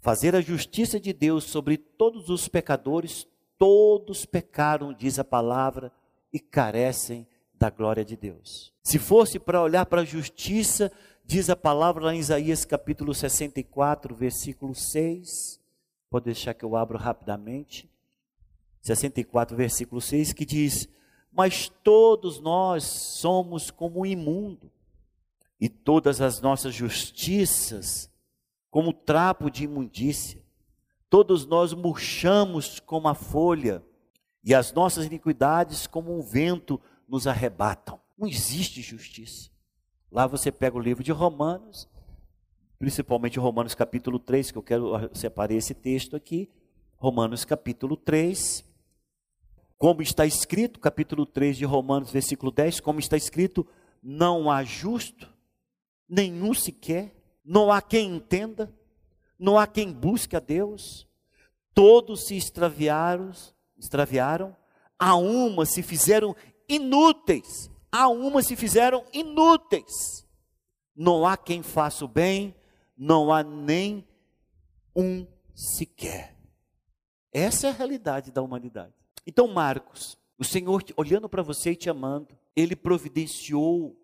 fazer 0.00 0.34
a 0.34 0.40
justiça 0.40 0.98
de 0.98 1.12
Deus 1.12 1.44
sobre 1.44 1.76
todos 1.76 2.28
os 2.28 2.48
pecadores, 2.48 3.26
todos 3.58 4.24
pecaram, 4.24 4.92
diz 4.92 5.18
a 5.18 5.24
palavra, 5.24 5.92
e 6.32 6.38
carecem 6.38 7.26
da 7.58 7.70
glória 7.70 8.04
de 8.04 8.16
Deus. 8.16 8.72
Se 8.82 8.98
fosse 8.98 9.38
para 9.38 9.62
olhar 9.62 9.86
para 9.86 10.02
a 10.02 10.04
justiça, 10.04 10.92
diz 11.24 11.50
a 11.50 11.56
palavra 11.56 12.04
lá 12.04 12.14
em 12.14 12.18
Isaías 12.18 12.64
capítulo 12.64 13.14
64, 13.14 14.14
versículo 14.14 14.74
6. 14.74 15.60
Pode 16.10 16.26
deixar 16.26 16.54
que 16.54 16.64
eu 16.64 16.76
abro 16.76 16.98
rapidamente. 16.98 17.90
64, 18.82 19.56
versículo 19.56 20.00
6, 20.00 20.32
que 20.32 20.44
diz: 20.44 20.88
Mas 21.32 21.68
todos 21.82 22.40
nós 22.40 22.84
somos 22.84 23.70
como 23.70 24.00
um 24.00 24.06
imundo, 24.06 24.70
e 25.60 25.68
todas 25.68 26.20
as 26.20 26.40
nossas 26.40 26.74
justiças 26.74 28.10
como 28.70 28.92
trapo 28.92 29.50
de 29.50 29.64
imundícia. 29.64 30.44
Todos 31.08 31.46
nós 31.46 31.72
murchamos 31.72 32.78
como 32.78 33.08
a 33.08 33.14
folha, 33.14 33.82
e 34.44 34.54
as 34.54 34.72
nossas 34.72 35.06
iniquidades 35.06 35.86
como 35.86 36.16
um 36.16 36.22
vento 36.22 36.80
nos 37.08 37.26
arrebatam. 37.26 38.00
Não 38.16 38.26
existe 38.26 38.80
justiça. 38.82 39.50
Lá 40.10 40.26
você 40.26 40.50
pega 40.50 40.76
o 40.76 40.80
livro 40.80 41.02
de 41.02 41.12
Romanos, 41.12 41.88
principalmente 42.78 43.38
Romanos 43.38 43.74
capítulo 43.74 44.18
3, 44.18 44.50
que 44.50 44.58
eu 44.58 44.62
quero 44.62 45.10
separar 45.14 45.52
esse 45.52 45.74
texto 45.74 46.16
aqui. 46.16 46.50
Romanos 46.96 47.44
capítulo 47.44 47.96
3. 47.96 48.64
Como 49.78 50.00
está 50.00 50.24
escrito, 50.24 50.80
capítulo 50.80 51.26
3 51.26 51.56
de 51.58 51.64
Romanos, 51.66 52.10
versículo 52.10 52.50
10, 52.50 52.80
como 52.80 52.98
está 52.98 53.16
escrito, 53.16 53.66
não 54.02 54.50
há 54.50 54.64
justo, 54.64 55.28
nenhum 56.08 56.54
sequer, 56.54 57.14
não 57.44 57.70
há 57.70 57.82
quem 57.82 58.16
entenda, 58.16 58.72
não 59.38 59.58
há 59.58 59.66
quem 59.66 59.92
busque 59.92 60.34
a 60.34 60.40
Deus, 60.40 61.06
todos 61.74 62.26
se 62.26 62.36
extraviaram, 62.36 63.32
extraviaram, 63.78 64.56
a 64.98 65.14
uma 65.14 65.66
se 65.66 65.82
fizeram 65.82 66.34
inúteis. 66.68 67.70
A 67.90 68.08
uma 68.08 68.42
se 68.42 68.56
fizeram 68.56 69.04
inúteis. 69.12 70.26
Não 70.94 71.26
há 71.26 71.36
quem 71.36 71.62
faça 71.62 72.04
o 72.04 72.08
bem, 72.08 72.54
não 72.96 73.32
há 73.32 73.42
nem 73.42 74.06
um 74.94 75.26
sequer. 75.54 76.36
Essa 77.32 77.66
é 77.66 77.70
a 77.70 77.74
realidade 77.74 78.32
da 78.32 78.42
humanidade. 78.42 78.94
Então, 79.26 79.46
Marcos, 79.48 80.16
o 80.38 80.44
Senhor 80.44 80.82
olhando 80.96 81.28
para 81.28 81.42
você 81.42 81.72
e 81.72 81.76
te 81.76 81.90
amando, 81.90 82.36
ele 82.54 82.74
providenciou 82.74 83.94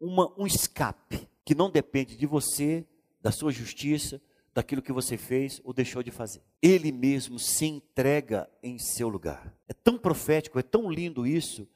uma, 0.00 0.32
um 0.36 0.46
escape 0.46 1.28
que 1.44 1.54
não 1.54 1.70
depende 1.70 2.16
de 2.16 2.26
você, 2.26 2.86
da 3.20 3.30
sua 3.30 3.52
justiça, 3.52 4.20
daquilo 4.52 4.82
que 4.82 4.92
você 4.92 5.16
fez 5.16 5.60
ou 5.64 5.72
deixou 5.72 6.02
de 6.02 6.10
fazer. 6.10 6.42
Ele 6.60 6.90
mesmo 6.90 7.38
se 7.38 7.66
entrega 7.66 8.48
em 8.62 8.78
seu 8.78 9.08
lugar. 9.08 9.54
É 9.68 9.72
tão 9.72 9.96
profético, 9.96 10.58
é 10.58 10.62
tão 10.62 10.90
lindo 10.90 11.26
isso, 11.26 11.68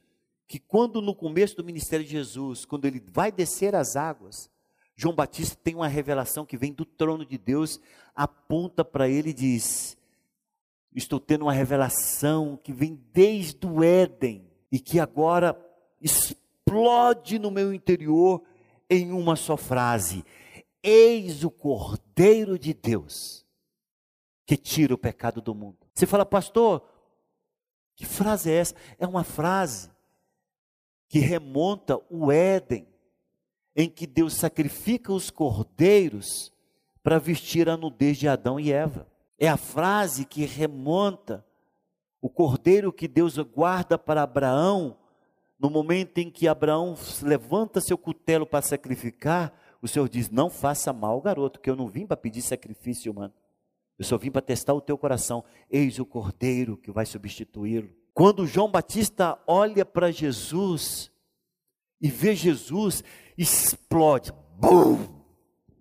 que 0.47 0.59
quando 0.59 1.01
no 1.01 1.15
começo 1.15 1.57
do 1.57 1.65
ministério 1.65 2.05
de 2.05 2.13
Jesus, 2.13 2.65
quando 2.65 2.85
ele 2.85 3.03
vai 3.13 3.33
descer 3.33 3.75
as 3.75 3.97
águas, 3.97 4.51
João 4.97 5.15
Batista 5.15 5.57
tem 5.63 5.75
uma 5.75 5.89
revelação 5.89 6.45
que 6.45 6.57
vem 6.57 6.73
do 6.73 6.85
trono 6.85 7.25
de 7.25 7.39
Deus, 7.39 7.81
aponta 8.15 8.85
para 8.85 9.09
ele 9.09 9.31
e 9.31 9.35
diz: 9.35 9.97
Estou 10.95 11.19
tendo 11.19 11.43
uma 11.43 11.53
revelação 11.53 12.59
que 12.63 12.73
vem 12.73 13.01
desde 13.13 13.67
o 13.67 13.83
Éden 13.83 14.49
e 14.71 14.79
que 14.79 15.01
agora 15.01 15.59
explode 16.01 17.39
no 17.39 17.51
meu 17.51 17.73
interior 17.73 18.43
em 18.89 19.11
uma 19.11 19.35
só 19.35 19.57
frase: 19.57 20.25
Eis 20.85 21.43
o 21.43 21.51
Cordeiro 21.51 22.59
de 22.59 22.75
Deus 22.75 23.45
que 24.47 24.57
tira 24.57 24.95
o 24.95 24.99
pecado 24.99 25.41
do 25.41 25.55
mundo. 25.55 25.79
Você 25.95 26.05
fala, 26.07 26.27
pastor, 26.27 26.87
que 27.97 28.05
frase 28.05 28.51
é 28.51 28.57
essa? 28.57 28.75
É 28.99 29.07
uma 29.07 29.25
frase 29.25 29.91
que 31.09 31.19
remonta 31.19 31.99
o 32.11 32.31
Éden, 32.31 32.87
em 33.75 33.89
que 33.89 34.07
Deus 34.07 34.35
sacrifica 34.35 35.13
os 35.13 35.31
cordeiros 35.31 36.53
para 37.03 37.19
vestir 37.19 37.69
a 37.69 37.77
nudez 37.77 38.19
de 38.19 38.29
Adão 38.29 38.61
e 38.61 38.71
Eva. 38.71 39.07
É 39.39 39.49
a 39.49 39.57
frase 39.57 40.25
que 40.25 40.45
remonta 40.45 41.45
o 42.21 42.29
cordeiro 42.29 42.93
que 42.93 43.09
Deus 43.09 43.39
guarda 43.39 43.99
para 43.99 44.23
Abraão, 44.23 44.97
no 45.59 45.71
momento 45.71 46.19
em 46.19 46.31
que 46.31 46.49
Abraão 46.49 46.95
levanta 47.23 47.81
seu 47.81 47.97
cutelo 47.97 48.47
para 48.47 48.63
sacrificar, 48.63 49.53
o 49.85 49.89
Senhor 49.89 50.09
diz: 50.09 50.31
Não 50.31 50.49
faça 50.49 50.95
mal, 50.95 51.21
garoto, 51.21 51.61
que 51.61 51.69
eu 51.69 51.77
não 51.77 51.87
vim 51.87 52.07
para 52.07 52.17
pedir 52.17 52.41
sacrifício 52.41 53.13
humano. 53.13 53.35
Eu 53.99 54.05
só 54.07 54.17
vim 54.17 54.31
para 54.31 54.41
testar 54.41 54.73
o 54.73 54.81
teu 54.81 54.97
coração. 54.97 55.45
Eis 55.71 55.99
o 55.99 56.07
cordeiro 56.07 56.79
que 56.79 56.91
vai 56.91 57.05
substituí-lo. 57.05 57.91
Quando 58.15 58.47
João 58.47 58.71
Batista 58.71 59.39
olha 59.47 59.85
para 59.85 60.11
Jesus 60.11 61.13
e 62.01 62.09
vê 62.09 62.35
Jesus, 62.35 63.05
explode. 63.37 64.33
Bum! 64.59 65.23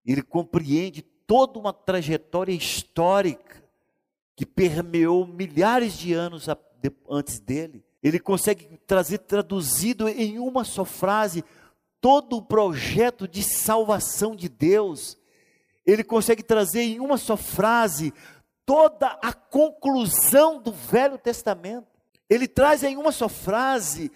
Ele 0.06 0.22
compreende 0.22 1.02
toda 1.02 1.58
uma 1.58 1.72
trajetória 1.72 2.52
histórica 2.52 3.63
que 4.36 4.46
permeou 4.46 5.26
milhares 5.26 5.98
de 5.98 6.12
anos 6.12 6.48
antes 7.10 7.39
dele. 7.39 7.86
Ele 8.04 8.20
consegue 8.20 8.78
trazer 8.86 9.20
traduzido 9.20 10.10
em 10.10 10.39
uma 10.39 10.66
só 10.66 10.84
frase 10.84 11.42
todo 12.04 12.36
o 12.36 12.42
projeto 12.42 13.30
de 13.30 13.42
salvação 13.42 14.36
de 14.36 14.50
Deus. 14.50 15.18
Ele 15.86 16.04
consegue 16.04 16.44
trazer 16.44 16.82
em 16.82 17.00
uma 17.00 17.18
só 17.18 17.38
frase 17.38 18.13
toda 18.66 19.08
a 19.22 19.32
conclusão 19.32 20.62
do 20.62 20.74
Velho 20.74 21.18
Testamento. 21.18 21.88
Ele 22.30 22.46
traz 22.46 22.84
em 22.84 22.98
uma 22.98 23.13
só 23.13 23.30
frase 23.30 24.12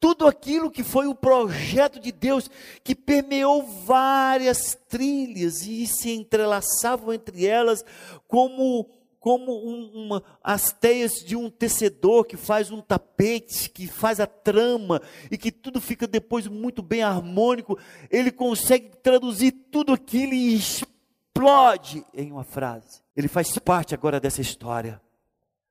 tudo 0.00 0.26
aquilo 0.26 0.70
que 0.70 0.82
foi 0.82 1.06
o 1.06 1.14
projeto 1.14 2.00
de 2.00 2.12
Deus, 2.12 2.50
que 2.82 2.94
permeou 2.94 3.62
várias 3.62 4.74
trilhas 4.88 5.60
e 5.66 5.86
se 5.86 6.10
entrelaçavam 6.10 7.12
entre 7.12 7.44
elas 7.44 7.84
como 8.26 8.88
como 9.20 9.52
um, 9.52 9.90
uma, 9.94 10.22
as 10.42 10.72
teias 10.72 11.14
de 11.24 11.36
um 11.36 11.50
tecedor 11.50 12.24
que 12.24 12.36
faz 12.36 12.70
um 12.70 12.80
tapete, 12.80 13.68
que 13.70 13.86
faz 13.86 14.20
a 14.20 14.26
trama 14.26 15.02
e 15.30 15.36
que 15.36 15.50
tudo 15.50 15.80
fica 15.80 16.06
depois 16.06 16.46
muito 16.46 16.82
bem 16.82 17.02
harmônico, 17.02 17.78
ele 18.10 18.30
consegue 18.30 18.90
traduzir 19.02 19.52
tudo 19.70 19.92
aquilo 19.92 20.34
e 20.34 20.54
explode 20.54 22.04
em 22.14 22.32
uma 22.32 22.44
frase. 22.44 23.02
Ele 23.16 23.28
faz 23.28 23.58
parte 23.58 23.94
agora 23.94 24.20
dessa 24.20 24.40
história, 24.40 25.00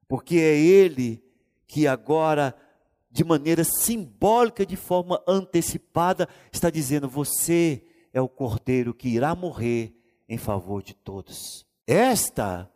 porque 0.08 0.36
é 0.36 0.58
ele 0.58 1.24
que 1.66 1.88
agora, 1.88 2.56
de 3.10 3.24
maneira 3.24 3.64
simbólica, 3.64 4.66
de 4.66 4.76
forma 4.76 5.22
antecipada, 5.28 6.28
está 6.52 6.70
dizendo: 6.70 7.08
Você 7.08 7.84
é 8.14 8.22
o 8.22 8.28
cordeiro 8.28 8.94
que 8.94 9.10
irá 9.10 9.34
morrer 9.34 9.94
em 10.28 10.38
favor 10.38 10.84
de 10.84 10.94
todos. 10.94 11.66
Esta 11.86 12.70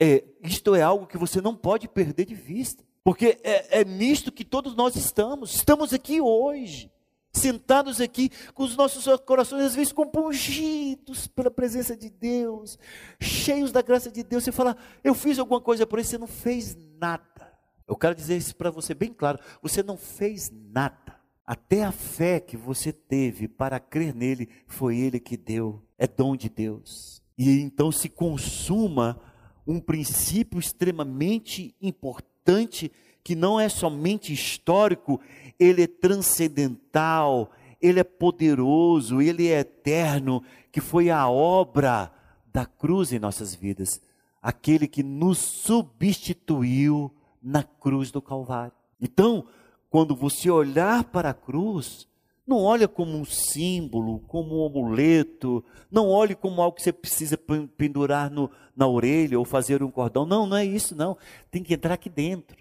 é, 0.00 0.24
isto 0.42 0.74
é 0.74 0.80
algo 0.80 1.06
que 1.06 1.18
você 1.18 1.40
não 1.42 1.54
pode 1.54 1.86
perder 1.86 2.24
de 2.24 2.34
vista, 2.34 2.82
porque 3.04 3.38
é, 3.44 3.80
é 3.80 3.84
nisto 3.84 4.32
que 4.32 4.44
todos 4.44 4.74
nós 4.74 4.96
estamos. 4.96 5.54
Estamos 5.54 5.92
aqui 5.92 6.20
hoje, 6.20 6.90
sentados 7.30 8.00
aqui 8.00 8.30
com 8.54 8.62
os 8.62 8.74
nossos 8.76 9.04
corações 9.26 9.62
às 9.62 9.74
vezes 9.74 9.92
compungidos 9.92 11.26
pela 11.26 11.50
presença 11.50 11.94
de 11.94 12.08
Deus, 12.08 12.78
cheios 13.20 13.70
da 13.72 13.82
graça 13.82 14.10
de 14.10 14.22
Deus. 14.22 14.44
Você 14.44 14.52
fala, 14.52 14.76
eu 15.04 15.14
fiz 15.14 15.38
alguma 15.38 15.60
coisa 15.60 15.86
por 15.86 15.98
isso, 15.98 16.10
você 16.10 16.18
não 16.18 16.26
fez 16.26 16.76
nada. 16.98 17.52
Eu 17.86 17.96
quero 17.96 18.14
dizer 18.14 18.36
isso 18.36 18.56
para 18.56 18.70
você 18.70 18.94
bem 18.94 19.12
claro: 19.12 19.38
você 19.60 19.82
não 19.82 19.96
fez 19.96 20.50
nada. 20.50 21.20
Até 21.44 21.82
a 21.82 21.90
fé 21.90 22.38
que 22.38 22.56
você 22.56 22.92
teve 22.92 23.48
para 23.48 23.80
crer 23.80 24.14
nele, 24.14 24.48
foi 24.66 24.96
ele 24.98 25.18
que 25.18 25.36
deu, 25.36 25.82
é 25.98 26.06
dom 26.06 26.36
de 26.36 26.48
Deus. 26.48 27.20
E 27.36 27.60
então 27.60 27.90
se 27.90 28.08
consuma 28.08 29.20
um 29.70 29.78
princípio 29.78 30.58
extremamente 30.58 31.74
importante 31.80 32.90
que 33.22 33.36
não 33.36 33.60
é 33.60 33.68
somente 33.68 34.32
histórico, 34.32 35.20
ele 35.58 35.82
é 35.82 35.86
transcendental, 35.86 37.52
ele 37.80 38.00
é 38.00 38.04
poderoso, 38.04 39.20
ele 39.22 39.46
é 39.46 39.60
eterno, 39.60 40.42
que 40.72 40.80
foi 40.80 41.08
a 41.08 41.28
obra 41.28 42.12
da 42.52 42.66
cruz 42.66 43.12
em 43.12 43.20
nossas 43.20 43.54
vidas, 43.54 44.00
aquele 44.42 44.88
que 44.88 45.04
nos 45.04 45.38
substituiu 45.38 47.14
na 47.40 47.62
cruz 47.62 48.10
do 48.10 48.20
Calvário. 48.20 48.72
Então, 49.00 49.46
quando 49.88 50.16
você 50.16 50.50
olhar 50.50 51.04
para 51.04 51.30
a 51.30 51.34
cruz, 51.34 52.08
não 52.46 52.58
olha 52.58 52.88
como 52.88 53.16
um 53.16 53.24
símbolo, 53.24 54.20
como 54.20 54.60
um 54.62 54.66
amuleto, 54.66 55.64
não 55.90 56.08
olhe 56.08 56.34
como 56.34 56.60
algo 56.60 56.76
que 56.76 56.82
você 56.82 56.92
precisa 56.92 57.38
pendurar 57.76 58.30
no, 58.30 58.50
na 58.74 58.86
orelha 58.86 59.38
ou 59.38 59.44
fazer 59.44 59.82
um 59.82 59.90
cordão. 59.90 60.26
Não, 60.26 60.46
não 60.46 60.56
é 60.56 60.64
isso, 60.64 60.96
não. 60.96 61.16
Tem 61.50 61.62
que 61.62 61.74
entrar 61.74 61.94
aqui 61.94 62.08
dentro. 62.08 62.56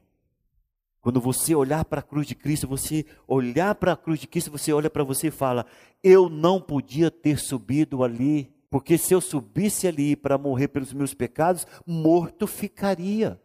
Quando 1.01 1.21
você 1.21 1.55
olhar 1.55 1.85
para 1.85 2.01
a 2.01 2.03
cruz 2.03 2.27
de 2.27 2.35
Cristo, 2.35 2.67
você 2.67 3.05
olhar 3.27 3.73
para 3.75 3.93
a 3.93 3.97
cruz 3.97 4.19
de 4.19 4.27
Cristo, 4.27 4.51
você 4.51 4.71
olha 4.73 4.89
para 4.89 5.03
você 5.03 5.27
e 5.27 5.31
fala: 5.31 5.65
Eu 6.03 6.29
não 6.29 6.61
podia 6.61 7.09
ter 7.09 7.39
subido 7.39 8.03
ali, 8.03 8.51
porque 8.69 8.97
se 8.97 9.13
eu 9.13 9.21
subisse 9.21 9.87
ali 9.87 10.15
para 10.15 10.37
morrer 10.37 10.67
pelos 10.67 10.93
meus 10.93 11.13
pecados, 11.13 11.65
morto 11.85 12.45
ficaria. 12.45 13.41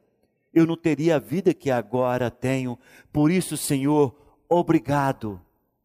Eu 0.52 0.66
não 0.66 0.76
teria 0.76 1.16
a 1.16 1.20
vida 1.20 1.54
que 1.54 1.70
agora 1.70 2.30
tenho. 2.30 2.78
Por 3.12 3.30
isso, 3.30 3.56
Senhor, 3.56 4.14
obrigado 4.48 5.40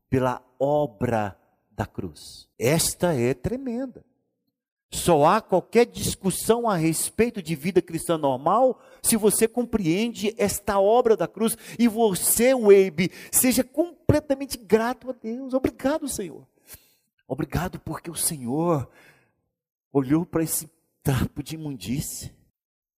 pela 0.10 0.41
obra 0.60 1.39
da 1.72 1.86
cruz. 1.86 2.50
Esta 2.58 3.13
é 3.13 3.34
tremenda. 3.34 4.04
Só 4.91 5.24
há 5.26 5.39
qualquer 5.39 5.86
discussão 5.86 6.67
a 6.67 6.76
respeito 6.76 7.43
de 7.43 7.56
vida 7.56 7.80
cristã 7.80 8.17
normal 8.17 8.82
se 9.04 9.15
você 9.15 9.48
compreende 9.48 10.34
esta 10.36 10.80
obra 10.80 11.15
da 11.15 11.28
cruz 11.28 11.56
e 11.78 11.88
você, 11.88 12.56
Weibe, 12.56 13.12
seja 13.32 13.63
completamente 13.63 14.58
grato 14.58 15.12
a 15.12 15.13
Deus. 15.13 15.54
Obrigado, 15.54 16.08
Senhor. 16.08 16.48
Obrigado 17.28 17.80
porque 17.80 18.10
o 18.10 18.15
Senhor 18.15 18.89
olhou 19.93 20.26
para 20.26 20.43
esse 20.43 20.67
trapo 21.04 21.43
de 21.43 21.54
imundície 21.54 22.34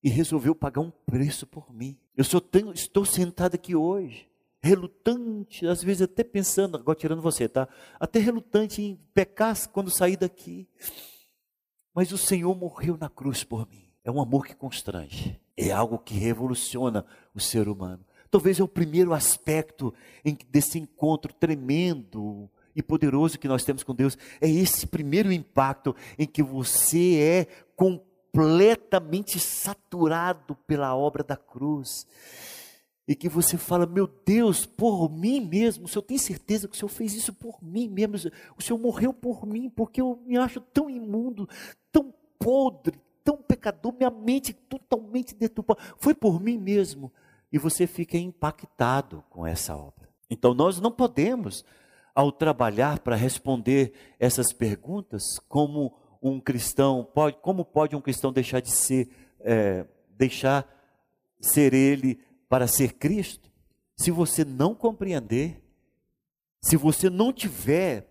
e 0.03 0.09
resolveu 0.09 0.55
pagar 0.55 0.83
um 0.83 0.91
preço 0.91 1.45
por 1.45 1.75
mim. 1.75 1.99
Eu 2.17 2.23
só 2.23 2.39
tenho, 2.39 2.73
estou 2.73 3.05
sentado 3.05 3.57
aqui 3.57 3.75
hoje 3.75 4.30
relutante, 4.63 5.67
às 5.67 5.83
vezes 5.83 6.03
até 6.03 6.23
pensando, 6.23 6.77
agora 6.77 6.99
tirando 6.99 7.23
você, 7.23 7.49
tá? 7.49 7.69
Até 7.99 8.19
relutante 8.19 8.83
em 8.83 9.01
pecar 9.15 9.57
quando 9.71 9.91
sair 9.91 10.17
daqui. 10.17 10.69
Mas 11.95 12.13
o 12.13 12.19
Senhor 12.19 12.55
morreu 12.55 12.97
na 12.97 13.09
cruz 13.09 13.43
por 13.43 13.69
mim. 13.69 13.89
É 14.05 14.11
um 14.11 14.21
amor 14.21 14.47
que 14.47 14.55
constrange. 14.55 15.41
É 15.57 15.71
algo 15.71 15.99
que 15.99 16.15
revoluciona 16.15 17.05
o 17.35 17.41
ser 17.41 17.69
humano. 17.69 18.05
Talvez 18.31 18.61
é 18.61 18.63
o 18.63 18.69
primeiro 18.69 19.13
aspecto 19.13 19.93
desse 20.49 20.79
encontro 20.79 21.33
tremendo 21.33 22.49
e 22.77 22.83
poderoso 22.83 23.39
que 23.39 23.49
nós 23.49 23.65
temos 23.65 23.83
com 23.83 23.95
Deus. 23.95 24.17
É 24.41 24.49
esse 24.49 24.87
primeiro 24.87 25.33
impacto 25.33 25.97
em 26.19 26.27
que 26.27 26.43
você 26.43 27.19
é 27.19 27.47
completamente 27.75 29.41
saturado 29.41 30.55
pela 30.67 30.95
obra 30.95 31.25
da 31.25 31.37
cruz 31.37 32.07
e 33.07 33.15
que 33.15 33.29
você 33.29 33.57
fala, 33.57 33.87
meu 33.87 34.07
Deus, 34.07 34.65
por 34.65 35.11
mim 35.11 35.41
mesmo, 35.41 35.85
o 35.85 35.89
Senhor 35.89 36.03
tem 36.03 36.19
certeza 36.19 36.69
que 36.69 36.75
o 36.75 36.79
Senhor 36.79 36.89
fez 36.89 37.15
isso 37.15 37.33
por 37.33 37.63
mim 37.63 37.89
mesmo, 37.89 38.31
o 38.57 38.63
Senhor 38.63 38.79
morreu 38.79 39.13
por 39.13 39.45
mim, 39.47 39.69
porque 39.69 40.01
eu 40.01 40.23
me 40.25 40.37
acho 40.37 40.61
tão 40.61 40.89
imundo, 40.89 41.49
tão 41.91 42.15
podre, 42.39 43.01
tão 43.25 43.37
pecador, 43.37 43.93
minha 43.93 44.11
mente 44.11 44.53
totalmente 44.53 45.35
deturpada, 45.35 45.81
foi 45.99 46.15
por 46.15 46.41
mim 46.41 46.57
mesmo, 46.57 47.13
e 47.53 47.59
você 47.59 47.87
fica 47.87 48.17
impactado 48.17 49.25
com 49.29 49.47
essa 49.47 49.77
obra. 49.77 50.09
Então 50.31 50.55
nós 50.55 50.81
não 50.81 50.93
podemos, 50.93 51.65
ao 52.15 52.31
trabalhar 52.31 53.01
para 53.01 53.17
responder 53.17 53.93
essas 54.19 54.53
perguntas, 54.53 55.39
como 55.49 55.95
um 56.23 56.39
cristão 56.39 57.09
pode, 57.15 57.39
como 57.39 57.65
pode 57.65 57.97
um 57.97 58.01
cristão 58.01 58.33
deixar 58.33 58.61
de 58.61 58.71
ser, 58.71 59.09
é, 59.41 59.87
deixar 60.17 60.69
ser 61.41 61.73
ele 61.75 62.21
para 62.51 62.67
ser 62.67 62.95
Cristo, 62.95 63.49
se 63.97 64.11
você 64.11 64.45
não 64.45 64.75
compreender, 64.75 65.63
se 66.61 66.77
você 66.77 67.09
não 67.09 67.33
tiver 67.33 68.11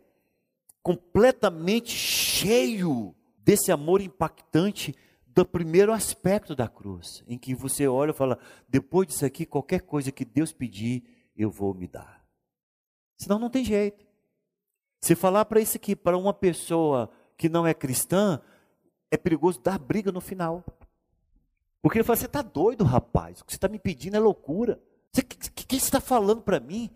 completamente 0.82 1.92
cheio 1.92 3.14
desse 3.38 3.70
amor 3.70 4.00
impactante 4.00 4.96
do 5.28 5.46
primeiro 5.46 5.92
aspecto 5.92 6.56
da 6.56 6.70
cruz, 6.70 7.22
em 7.28 7.38
que 7.38 7.54
você 7.54 7.86
olha 7.86 8.12
e 8.12 8.14
fala: 8.14 8.40
depois 8.66 9.10
disso 9.10 9.26
aqui, 9.26 9.46
qualquer 9.46 9.82
coisa 9.82 10.10
que 10.10 10.24
Deus 10.24 10.54
pedir, 10.54 11.04
eu 11.36 11.52
vou 11.52 11.74
me 11.74 11.86
dar. 11.86 12.26
Senão 13.18 13.40
não 13.40 13.50
tem 13.50 13.66
jeito. 13.66 14.08
Se 15.02 15.16
falar 15.16 15.44
para 15.46 15.60
isso 15.60 15.76
aqui, 15.76 15.98
para 15.98 16.18
uma 16.18 16.34
pessoa 16.34 17.12
que 17.38 17.50
não 17.50 17.68
é 17.68 17.74
cristã, 17.74 18.42
é 19.12 19.18
perigoso 19.18 19.60
dar 19.60 19.78
briga 19.78 20.14
no 20.14 20.22
final. 20.22 20.64
Porque 21.82 21.98
ele 21.98 22.04
fala: 22.04 22.18
Você 22.18 22.26
está 22.26 22.42
doido, 22.42 22.84
rapaz? 22.84 23.42
O 23.42 23.46
que 23.46 23.52
você 23.52 23.58
está 23.58 23.68
me 23.68 23.80
pedindo 23.80 24.18
é 24.18 24.20
loucura. 24.20 24.82
O 25.10 25.22
que, 25.22 25.24
que, 25.24 25.66
que, 25.66 25.80
você 25.80 25.86
está 25.86 26.00
falando 26.00 26.42
para 26.42 26.60
mim? 26.60 26.90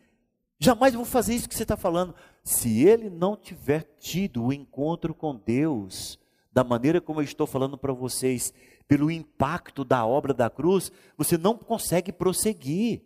Jamais 0.60 0.93
vou 0.93 1.06
fazer 1.06 1.34
isso 1.34 1.50
que 1.50 1.56
você 1.56 1.63
está 1.63 1.76
falando. 1.76 2.13
Se 2.43 2.84
ele 2.84 3.10
não 3.10 3.36
tiver 3.36 3.84
tido 3.98 4.46
o 4.46 4.54
encontro 4.54 5.13
com 5.13 5.36
Deus, 5.36 6.19
da 6.52 6.63
maneira 6.63 7.02
como 7.02 7.19
eu 7.19 7.24
estou 7.26 7.48
falando 7.48 7.78
para 7.78 7.91
vocês, 7.91 8.54
pelo 8.88 9.10
impacto 9.10 9.84
da 9.84 10.06
obra 10.06 10.34
da 10.34 10.50
cruz, 10.50 10.91
você 11.17 11.38
não 11.38 11.58
consegue 11.58 12.12
prosseguir. 12.12 13.02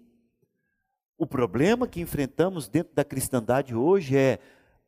O 1.17 1.25
problema 1.25 1.87
que 1.87 2.01
enfrentamos 2.01 2.67
dentro 2.67 2.93
da 2.93 3.03
cristandade 3.03 3.73
hoje 3.73 4.15
é 4.15 4.39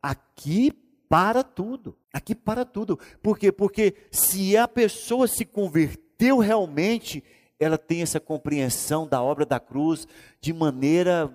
aqui 0.01 0.71
para 1.07 1.43
tudo. 1.43 1.97
Aqui 2.13 2.35
para 2.35 2.65
tudo. 2.65 2.99
Por 3.23 3.39
quê? 3.39 3.51
Porque 3.51 3.95
se 4.11 4.55
a 4.55 4.67
pessoa 4.67 5.27
se 5.27 5.45
converter, 5.45 6.08
Deu 6.19 6.37
realmente, 6.37 7.23
ela 7.57 7.77
tem 7.77 8.01
essa 8.01 8.19
compreensão 8.19 9.07
da 9.07 9.23
obra 9.23 9.45
da 9.45 9.57
cruz 9.57 10.05
de 10.41 10.51
maneira 10.51 11.33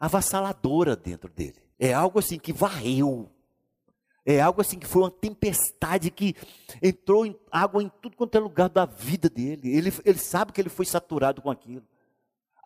avassaladora 0.00 0.96
dentro 0.96 1.30
dele. 1.30 1.62
É 1.78 1.92
algo 1.92 2.18
assim 2.18 2.38
que 2.38 2.50
varreu. 2.50 3.30
É 4.24 4.40
algo 4.40 4.62
assim 4.62 4.78
que 4.78 4.86
foi 4.86 5.02
uma 5.02 5.10
tempestade 5.10 6.10
que 6.10 6.34
entrou 6.82 7.26
em 7.26 7.38
água 7.52 7.82
em 7.82 7.90
tudo 8.00 8.16
quanto 8.16 8.34
é 8.36 8.40
lugar 8.40 8.70
da 8.70 8.86
vida 8.86 9.28
dele. 9.28 9.76
Ele, 9.76 9.92
ele 10.02 10.18
sabe 10.18 10.50
que 10.50 10.62
ele 10.62 10.70
foi 10.70 10.86
saturado 10.86 11.42
com 11.42 11.50
aquilo. 11.50 11.84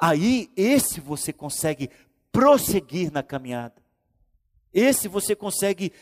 Aí, 0.00 0.48
esse 0.56 1.00
você 1.00 1.32
consegue 1.32 1.90
prosseguir 2.30 3.10
na 3.10 3.24
caminhada. 3.24 3.82
Esse 4.72 5.08
você 5.08 5.34
consegue 5.34 5.92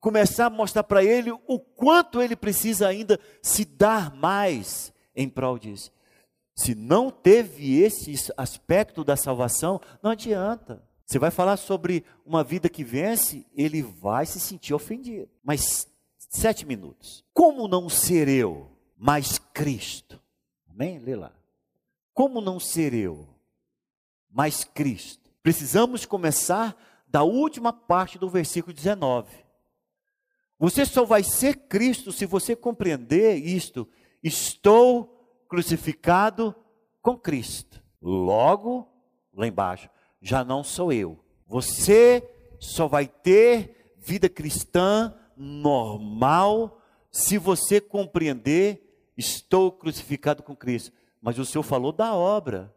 começar 0.00 0.46
a 0.46 0.50
mostrar 0.50 0.82
para 0.82 1.04
ele 1.04 1.30
o 1.30 1.58
quanto 1.58 2.22
ele 2.22 2.34
precisa 2.34 2.88
ainda 2.88 3.20
se 3.42 3.64
dar 3.64 4.14
mais 4.14 4.92
em 5.14 5.28
prol 5.28 5.58
disso. 5.58 5.92
Se 6.56 6.74
não 6.74 7.10
teve 7.10 7.80
esse 7.80 8.32
aspecto 8.36 9.04
da 9.04 9.16
salvação, 9.16 9.80
não 10.02 10.10
adianta. 10.10 10.82
Você 11.06 11.18
vai 11.18 11.30
falar 11.30 11.56
sobre 11.56 12.04
uma 12.24 12.44
vida 12.44 12.68
que 12.68 12.84
vence, 12.84 13.46
ele 13.54 13.82
vai 13.82 14.26
se 14.26 14.38
sentir 14.38 14.74
ofendido. 14.74 15.28
Mas 15.42 15.88
sete 16.16 16.64
minutos. 16.64 17.24
Como 17.32 17.66
não 17.66 17.88
ser 17.88 18.28
eu, 18.28 18.70
mas 18.96 19.38
Cristo? 19.52 20.20
Amém? 20.68 20.98
Lê 20.98 21.16
lá. 21.16 21.32
Como 22.14 22.40
não 22.40 22.60
ser 22.60 22.94
eu, 22.94 23.26
mas 24.30 24.62
Cristo? 24.62 25.30
Precisamos 25.42 26.04
começar 26.04 26.76
da 27.08 27.22
última 27.22 27.72
parte 27.72 28.18
do 28.18 28.28
versículo 28.28 28.72
19. 28.72 29.28
Você 30.60 30.84
só 30.84 31.06
vai 31.06 31.22
ser 31.24 31.54
Cristo 31.68 32.12
se 32.12 32.26
você 32.26 32.54
compreender 32.54 33.36
isto. 33.36 33.88
Estou 34.22 35.42
crucificado 35.48 36.54
com 37.00 37.16
Cristo. 37.16 37.82
Logo, 38.00 38.86
lá 39.32 39.46
embaixo, 39.46 39.88
já 40.20 40.44
não 40.44 40.62
sou 40.62 40.92
eu. 40.92 41.18
Você 41.46 42.28
só 42.58 42.86
vai 42.86 43.08
ter 43.08 43.94
vida 43.96 44.28
cristã 44.28 45.14
normal 45.34 46.78
se 47.10 47.38
você 47.38 47.80
compreender, 47.80 49.12
estou 49.16 49.72
crucificado 49.72 50.42
com 50.42 50.54
Cristo. 50.54 50.92
Mas 51.22 51.38
o 51.38 51.44
Senhor 51.46 51.62
falou 51.62 51.90
da 51.90 52.14
obra. 52.14 52.74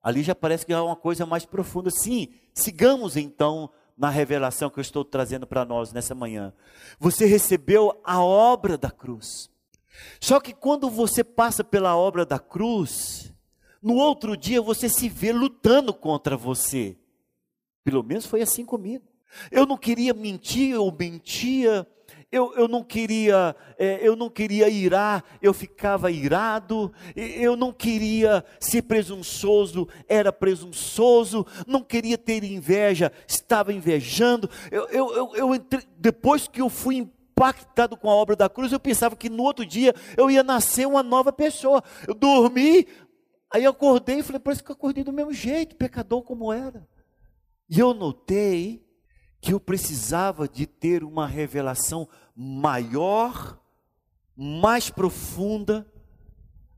Ali 0.00 0.22
já 0.22 0.34
parece 0.34 0.64
que 0.64 0.72
é 0.72 0.80
uma 0.80 0.94
coisa 0.94 1.26
mais 1.26 1.44
profunda. 1.44 1.90
Sim, 1.90 2.32
sigamos 2.54 3.16
então 3.16 3.68
na 3.98 4.08
revelação 4.08 4.70
que 4.70 4.78
eu 4.78 4.82
estou 4.82 5.04
trazendo 5.04 5.46
para 5.46 5.64
nós 5.64 5.92
nessa 5.92 6.14
manhã. 6.14 6.52
Você 7.00 7.26
recebeu 7.26 8.00
a 8.04 8.22
obra 8.22 8.78
da 8.78 8.90
cruz. 8.90 9.50
Só 10.20 10.38
que 10.38 10.54
quando 10.54 10.88
você 10.88 11.24
passa 11.24 11.64
pela 11.64 11.96
obra 11.96 12.24
da 12.24 12.38
cruz, 12.38 13.34
no 13.82 13.94
outro 13.94 14.36
dia 14.36 14.62
você 14.62 14.88
se 14.88 15.08
vê 15.08 15.32
lutando 15.32 15.92
contra 15.92 16.36
você. 16.36 16.96
Pelo 17.82 18.04
menos 18.04 18.24
foi 18.24 18.40
assim 18.40 18.64
comigo. 18.64 19.04
Eu 19.50 19.66
não 19.66 19.76
queria 19.76 20.14
mentir, 20.14 20.74
eu 20.74 20.90
mentia. 20.96 21.86
Eu, 22.30 22.52
eu 22.54 22.68
não 22.68 22.84
queria, 22.84 23.56
é, 23.78 24.06
eu 24.06 24.14
não 24.14 24.28
queria 24.28 24.68
irar, 24.68 25.24
eu 25.40 25.54
ficava 25.54 26.10
irado. 26.10 26.92
Eu 27.16 27.56
não 27.56 27.72
queria 27.72 28.44
ser 28.60 28.82
presunçoso, 28.82 29.88
era 30.06 30.30
presunçoso. 30.30 31.46
Não 31.66 31.82
queria 31.82 32.18
ter 32.18 32.44
inveja, 32.44 33.10
estava 33.26 33.72
invejando. 33.72 34.50
Eu, 34.70 34.88
eu, 34.88 35.14
eu, 35.14 35.36
eu 35.36 35.54
entre, 35.54 35.82
depois 35.96 36.46
que 36.46 36.60
eu 36.60 36.68
fui 36.68 36.96
impactado 36.96 37.96
com 37.96 38.10
a 38.10 38.14
obra 38.14 38.36
da 38.36 38.48
cruz, 38.48 38.72
eu 38.72 38.80
pensava 38.80 39.16
que 39.16 39.30
no 39.30 39.42
outro 39.42 39.64
dia 39.64 39.94
eu 40.14 40.30
ia 40.30 40.42
nascer 40.42 40.86
uma 40.86 41.02
nova 41.02 41.32
pessoa. 41.32 41.82
Eu 42.06 42.12
dormi, 42.12 42.86
aí 43.50 43.64
eu 43.64 43.70
acordei 43.70 44.18
e 44.18 44.22
falei, 44.22 44.40
parece 44.40 44.62
que 44.62 44.70
eu 44.70 44.74
acordei 44.74 45.02
do 45.02 45.14
mesmo 45.14 45.32
jeito, 45.32 45.76
pecador 45.76 46.22
como 46.22 46.52
era. 46.52 46.86
E 47.70 47.78
eu 47.78 47.94
notei 47.94 48.86
que 49.40 49.52
eu 49.52 49.60
precisava 49.60 50.48
de 50.48 50.66
ter 50.66 51.04
uma 51.04 51.26
revelação 51.26 52.08
maior, 52.34 53.58
mais 54.36 54.90
profunda 54.90 55.86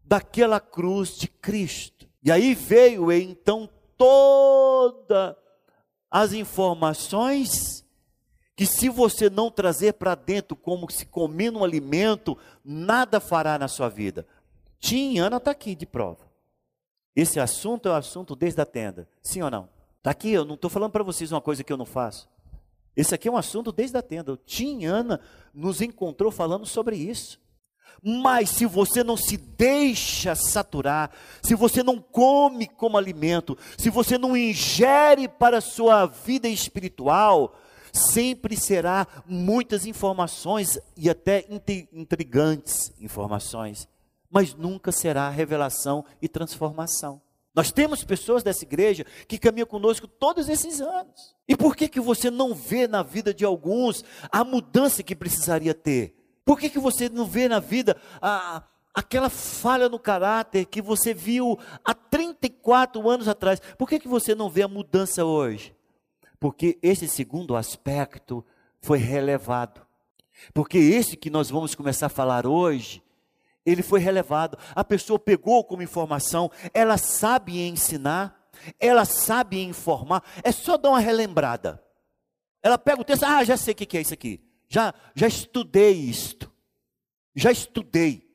daquela 0.05 0.61
cruz 0.61 1.17
de 1.17 1.29
Cristo. 1.29 2.09
E 2.23 2.31
aí 2.31 2.55
veio 2.55 3.11
então 3.13 3.69
todas 3.97 5.37
as 6.11 6.33
informações 6.33 7.85
que 8.57 8.67
se 8.67 8.91
você 8.91 9.31
não 9.31 9.51
trazer 9.51 9.95
para 9.95 10.15
dentro 10.15 10.55
como 10.55 10.91
se 10.91 11.07
comendo 11.07 11.61
um 11.61 11.65
alimento, 11.65 12.37
nada 12.63 13.19
fará 13.19 13.59
na 13.59 13.69
sua 13.69 13.89
vida. 13.89 14.27
Tim 14.79 15.19
Ana 15.19 15.39
está 15.39 15.51
aqui 15.51 15.75
de 15.75 15.87
prova. 15.87 16.31
Esse 17.17 17.41
assunto 17.41 17.89
é 17.89 17.93
o 17.93 17.95
assunto 17.95 18.37
desde 18.37 18.61
a 18.61 18.67
tenda. 18.67 19.09
Sim 19.23 19.43
ou 19.43 19.51
não? 19.51 19.69
Está 19.99 20.11
aqui, 20.11 20.31
eu 20.31 20.45
não 20.45 20.57
estou 20.57 20.69
falando 20.69 20.93
para 20.93 21.03
vocês 21.03 21.33
uma 21.33 21.41
coisa 21.41 21.65
que 21.65 21.73
eu 21.73 21.77
não 21.77 21.87
faço. 21.87 22.29
Esse 22.97 23.15
aqui 23.15 23.29
é 23.29 23.31
um 23.31 23.37
assunto 23.37 23.73
desde 23.73 23.97
a 23.97 24.03
tenda. 24.03 24.39
Tim 24.45 24.85
Ana 24.85 25.21
nos 25.55 25.81
encontrou 25.81 26.31
falando 26.31 26.67
sobre 26.67 26.97
isso. 26.97 27.41
Mas 28.03 28.51
se 28.51 28.65
você 28.65 29.05
não 29.05 29.17
se 29.17 29.37
deixa 29.37 30.35
saturar, 30.35 31.11
se 31.43 31.55
você 31.55 31.83
não 31.83 32.01
come 32.01 32.67
como 32.67 32.97
alimento, 32.97 33.59
se 33.77 33.91
você 33.91 34.17
não 34.17 34.37
ingere 34.37 35.29
para 35.29 35.59
a 35.59 35.63
sua 35.63 36.07
vida 36.07 36.49
espiritual, 36.49 37.55
sempre 37.93 38.57
será 38.57 39.07
muitas 39.27 39.85
informações 39.85 40.79
e 40.97 41.11
até 41.11 41.47
intrigantes 41.93 42.93
informações, 43.01 43.87
mas 44.31 44.55
nunca 44.55 44.93
será 44.93 45.29
revelação 45.29 46.05
e 46.23 46.29
transformação. 46.29 47.21
Nós 47.55 47.73
temos 47.73 48.05
pessoas 48.05 48.43
dessa 48.43 48.65
igreja 48.65 49.05
que 49.27 49.39
caminham 49.39 49.67
conosco 49.67 50.07
todos 50.07 50.49
esses 50.49 50.81
anos. 50.81 51.35
E 51.49 51.57
por 51.57 51.75
que, 51.75 51.89
que 51.89 52.01
você 52.01 52.31
não 52.31 52.55
vê 52.55 52.87
na 52.87 53.03
vida 53.03 53.35
de 53.35 53.45
alguns 53.45 54.05
a 54.31 54.45
mudança 54.45 55.03
que 55.03 55.17
precisaria 55.17 55.75
ter? 55.75 56.15
Por 56.45 56.59
que, 56.59 56.71
que 56.71 56.79
você 56.79 57.09
não 57.09 57.27
vê 57.27 57.49
na 57.49 57.59
vida 57.59 57.97
a, 58.23 58.63
aquela 58.95 59.29
falha 59.29 59.89
no 59.89 59.99
caráter 59.99 60.67
que 60.67 60.81
você 60.81 61.13
viu 61.13 61.59
há 61.85 61.93
34 61.93 63.09
anos 63.09 63.27
atrás? 63.27 63.61
Por 63.77 63.89
que, 63.89 63.99
que 63.99 64.09
você 64.09 64.35
não 64.35 64.49
vê 64.49 64.63
a 64.63 64.69
mudança 64.69 65.25
hoje? 65.25 65.75
Porque 66.39 66.79
esse 66.83 67.09
segundo 67.09 67.57
aspecto 67.57 68.45
foi 68.81 68.99
relevado. 68.99 69.85
Porque 70.55 70.79
esse 70.79 71.17
que 71.17 71.31
nós 71.31 71.51
vamos 71.51 71.75
começar 71.75 72.07
a 72.07 72.11
falar 72.11 72.47
hoje, 72.47 73.03
ele 73.71 73.83
foi 73.83 74.01
relevado. 74.01 74.59
A 74.75 74.85
pessoa 74.85 75.19
pegou 75.19 75.65
como 75.65 75.83
informação, 75.83 76.51
ela 76.73 76.97
sabe 76.97 77.61
ensinar, 77.61 78.51
ela 78.79 79.05
sabe 79.05 79.63
informar, 79.63 80.23
é 80.43 80.53
só 80.53 80.77
dar 80.77 80.91
uma 80.91 81.01
relembrada. 81.01 81.83
Ela 82.63 82.77
pega 82.77 83.01
o 83.01 83.05
texto, 83.05 83.25
ah, 83.25 83.43
já 83.45 83.57
sei 83.57 83.73
o 83.73 83.77
que 83.77 83.97
é 83.97 84.01
isso 84.01 84.15
aqui. 84.15 84.43
Já, 84.69 84.95
já 85.15 85.27
estudei 85.27 85.93
isto. 85.93 86.51
Já 87.35 87.51
estudei. 87.51 88.29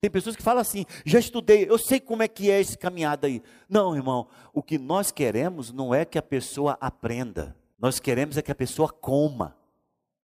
Tem 0.00 0.10
pessoas 0.10 0.36
que 0.36 0.42
falam 0.42 0.60
assim, 0.60 0.84
já 1.04 1.18
estudei, 1.18 1.68
eu 1.68 1.78
sei 1.78 1.98
como 1.98 2.22
é 2.22 2.28
que 2.28 2.50
é 2.50 2.60
esse 2.60 2.78
caminhada 2.78 3.26
aí. 3.26 3.42
Não, 3.68 3.96
irmão, 3.96 4.28
o 4.52 4.62
que 4.62 4.78
nós 4.78 5.10
queremos 5.10 5.72
não 5.72 5.94
é 5.94 6.04
que 6.04 6.18
a 6.18 6.22
pessoa 6.22 6.76
aprenda. 6.80 7.56
Nós 7.78 7.98
queremos 7.98 8.36
é 8.36 8.42
que 8.42 8.52
a 8.52 8.54
pessoa 8.54 8.88
coma. 8.88 9.56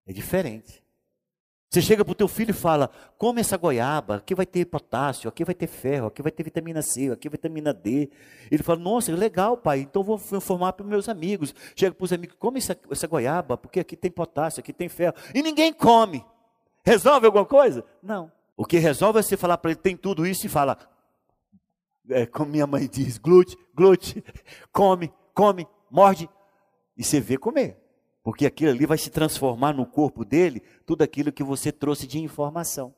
É 0.07 0.12
diferente. 0.12 0.82
Você 1.73 1.81
chega 1.81 2.05
para 2.05 2.13
o 2.13 2.15
teu 2.15 2.29
filho 2.29 2.51
e 2.51 2.53
fala, 2.53 2.91
come 3.17 3.41
essa 3.41 3.57
goiaba, 3.57 4.17
aqui 4.17 4.35
vai 4.35 4.45
ter 4.45 4.67
potássio, 4.67 5.27
aqui 5.27 5.43
vai 5.43 5.55
ter 5.55 5.67
ferro, 5.67 6.09
aqui 6.09 6.21
vai 6.21 6.31
ter 6.31 6.43
vitamina 6.43 6.83
C, 6.83 7.11
aqui 7.11 7.31
vitamina 7.31 7.73
D. 7.73 8.11
Ele 8.51 8.63
fala, 8.63 8.79
nossa, 8.79 9.11
legal 9.11 9.57
pai, 9.57 9.81
então 9.81 10.03
vou 10.03 10.21
informar 10.33 10.75
para 10.75 10.85
os 10.85 10.91
meus 10.91 11.09
amigos. 11.09 11.55
Chega 11.75 11.95
para 11.95 12.05
os 12.05 12.13
amigos, 12.13 12.37
come 12.39 12.59
essa, 12.59 12.79
essa 12.91 13.07
goiaba, 13.07 13.57
porque 13.57 13.81
aqui 13.81 13.97
tem 13.97 14.11
potássio, 14.11 14.61
aqui 14.61 14.71
tem 14.71 14.87
ferro. 14.87 15.15
E 15.35 15.43
ninguém 15.43 15.73
come. 15.73 16.23
Resolve 16.85 17.25
alguma 17.25 17.47
coisa? 17.47 17.83
Não. 18.03 18.31
O 18.55 18.67
que 18.67 18.77
resolve 18.77 19.21
é 19.21 19.23
você 19.23 19.35
falar 19.35 19.57
para 19.57 19.71
ele, 19.71 19.81
tem 19.81 19.97
tudo 19.97 20.27
isso, 20.27 20.45
e 20.45 20.51
fala, 20.51 20.77
é, 22.11 22.27
como 22.27 22.51
minha 22.51 22.67
mãe 22.67 22.87
diz, 22.87 23.17
glute, 23.17 23.57
glute, 23.75 24.23
come, 24.71 25.11
come, 25.33 25.67
morde, 25.91 26.29
e 26.99 27.03
você 27.03 27.19
vê 27.19 27.39
comer. 27.39 27.82
Porque 28.23 28.47
aquilo 28.47 28.71
ali 28.71 28.87
vai 28.87 28.99
se 28.99 29.11
transformar 29.11 29.75
no 29.75 29.85
corpo 29.85 30.25
dele, 30.25 30.63
tudo 30.87 31.03
aquilo 31.03 31.33
que 31.33 31.43
você 31.43 31.73
trouxe 31.73 32.07
de 32.07 32.19
informação. 32.19 32.95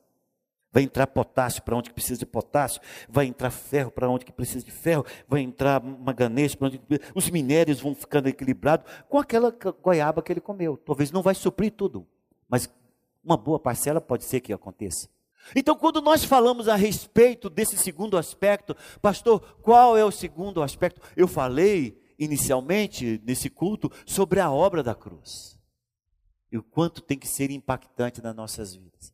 Vai 0.71 0.83
entrar 0.83 1.07
potássio 1.07 1.63
para 1.63 1.75
onde 1.75 1.91
precisa 1.91 2.19
de 2.19 2.25
potássio, 2.25 2.81
vai 3.07 3.25
entrar 3.25 3.49
ferro 3.49 3.89
para 3.89 4.09
onde 4.09 4.25
precisa 4.25 4.63
de 4.63 4.71
ferro, 4.71 5.05
vai 5.27 5.41
entrar 5.41 5.81
manganês 5.81 6.53
para 6.53 6.67
onde 6.67 6.81
os 7.15 7.29
minérios 7.29 7.79
vão 7.79 7.95
ficando 7.95 8.27
equilibrados 8.27 8.85
com 9.07 9.17
aquela 9.17 9.55
goiaba 9.81 10.21
que 10.21 10.33
ele 10.33 10.41
comeu. 10.41 10.75
Talvez 10.77 11.11
não 11.11 11.21
vai 11.21 11.33
suprir 11.33 11.71
tudo, 11.71 12.05
mas 12.47 12.69
uma 13.23 13.37
boa 13.37 13.57
parcela 13.57 14.01
pode 14.01 14.25
ser 14.25 14.41
que 14.41 14.53
aconteça. 14.53 15.09
Então, 15.55 15.75
quando 15.75 16.01
nós 16.01 16.23
falamos 16.23 16.67
a 16.67 16.75
respeito 16.75 17.49
desse 17.49 17.77
segundo 17.77 18.17
aspecto, 18.17 18.75
pastor, 19.01 19.57
qual 19.61 19.95
é 19.97 20.03
o 20.03 20.11
segundo 20.11 20.61
aspecto? 20.61 21.01
Eu 21.15 21.27
falei 21.27 21.97
inicialmente 22.17 23.21
nesse 23.23 23.49
culto 23.49 23.91
sobre 24.05 24.39
a 24.39 24.51
obra 24.51 24.81
da 24.81 24.95
cruz. 24.95 25.59
E 26.51 26.57
o 26.57 26.63
quanto 26.63 27.01
tem 27.01 27.17
que 27.17 27.27
ser 27.27 27.51
impactante 27.51 28.21
nas 28.21 28.35
nossas 28.35 28.73
vidas. 28.73 29.13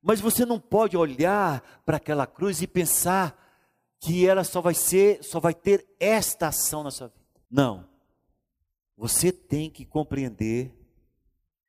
Mas 0.00 0.20
você 0.20 0.44
não 0.44 0.58
pode 0.58 0.96
olhar 0.96 1.82
para 1.84 1.96
aquela 1.96 2.26
cruz 2.26 2.62
e 2.62 2.66
pensar 2.66 3.38
que 4.00 4.26
ela 4.26 4.42
só 4.42 4.60
vai 4.60 4.74
ser, 4.74 5.22
só 5.22 5.38
vai 5.38 5.54
ter 5.54 5.86
esta 6.00 6.48
ação 6.48 6.82
na 6.82 6.90
sua 6.90 7.08
vida. 7.08 7.24
Não. 7.50 7.88
Você 8.96 9.30
tem 9.30 9.70
que 9.70 9.84
compreender 9.84 10.74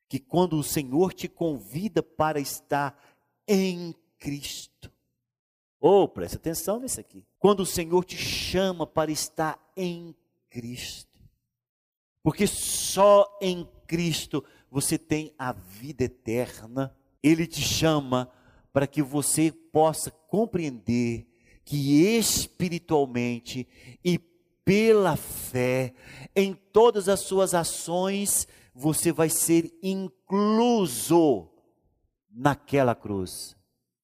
que 0.08 0.19
quando 0.19 0.58
o 0.58 0.63
Senhor 0.63 1.13
te 1.13 1.28
convida 1.28 2.02
para 2.02 2.39
estar 2.39 2.97
em 3.47 3.93
Cristo, 4.17 4.93
Oh, 5.86 6.08
preste 6.08 6.38
atenção 6.38 6.80
nisso 6.80 7.02
aqui. 7.02 7.26
Quando 7.38 7.60
o 7.60 7.65
Senhor 7.65 8.06
te 8.06 8.15
chama 8.15 8.88
para 8.88 9.12
estar 9.12 9.60
em 9.76 10.15
Cristo. 10.54 11.20
Porque 12.22 12.46
só 12.46 13.28
em 13.42 13.68
Cristo 13.88 14.46
você 14.70 15.00
tem 15.00 15.34
a 15.38 15.52
vida 15.52 16.04
eterna. 16.04 16.96
Ele 17.24 17.48
te 17.48 17.62
chama 17.62 18.32
para 18.72 18.86
que 18.86 19.02
você 19.02 19.52
possa 19.52 20.12
compreender 20.12 21.28
que 21.66 22.04
espiritualmente 22.18 23.68
e 24.06 24.20
pela 24.63 25.16
fé, 25.18 25.94
em 26.36 26.54
todas 26.54 27.10
as 27.10 27.22
suas 27.22 27.54
ações, 27.54 28.48
você 28.74 29.12
vai 29.12 29.30
ser 29.30 29.72
incluso 29.82 31.50
naquela 32.30 32.96
cruz. 32.96 33.56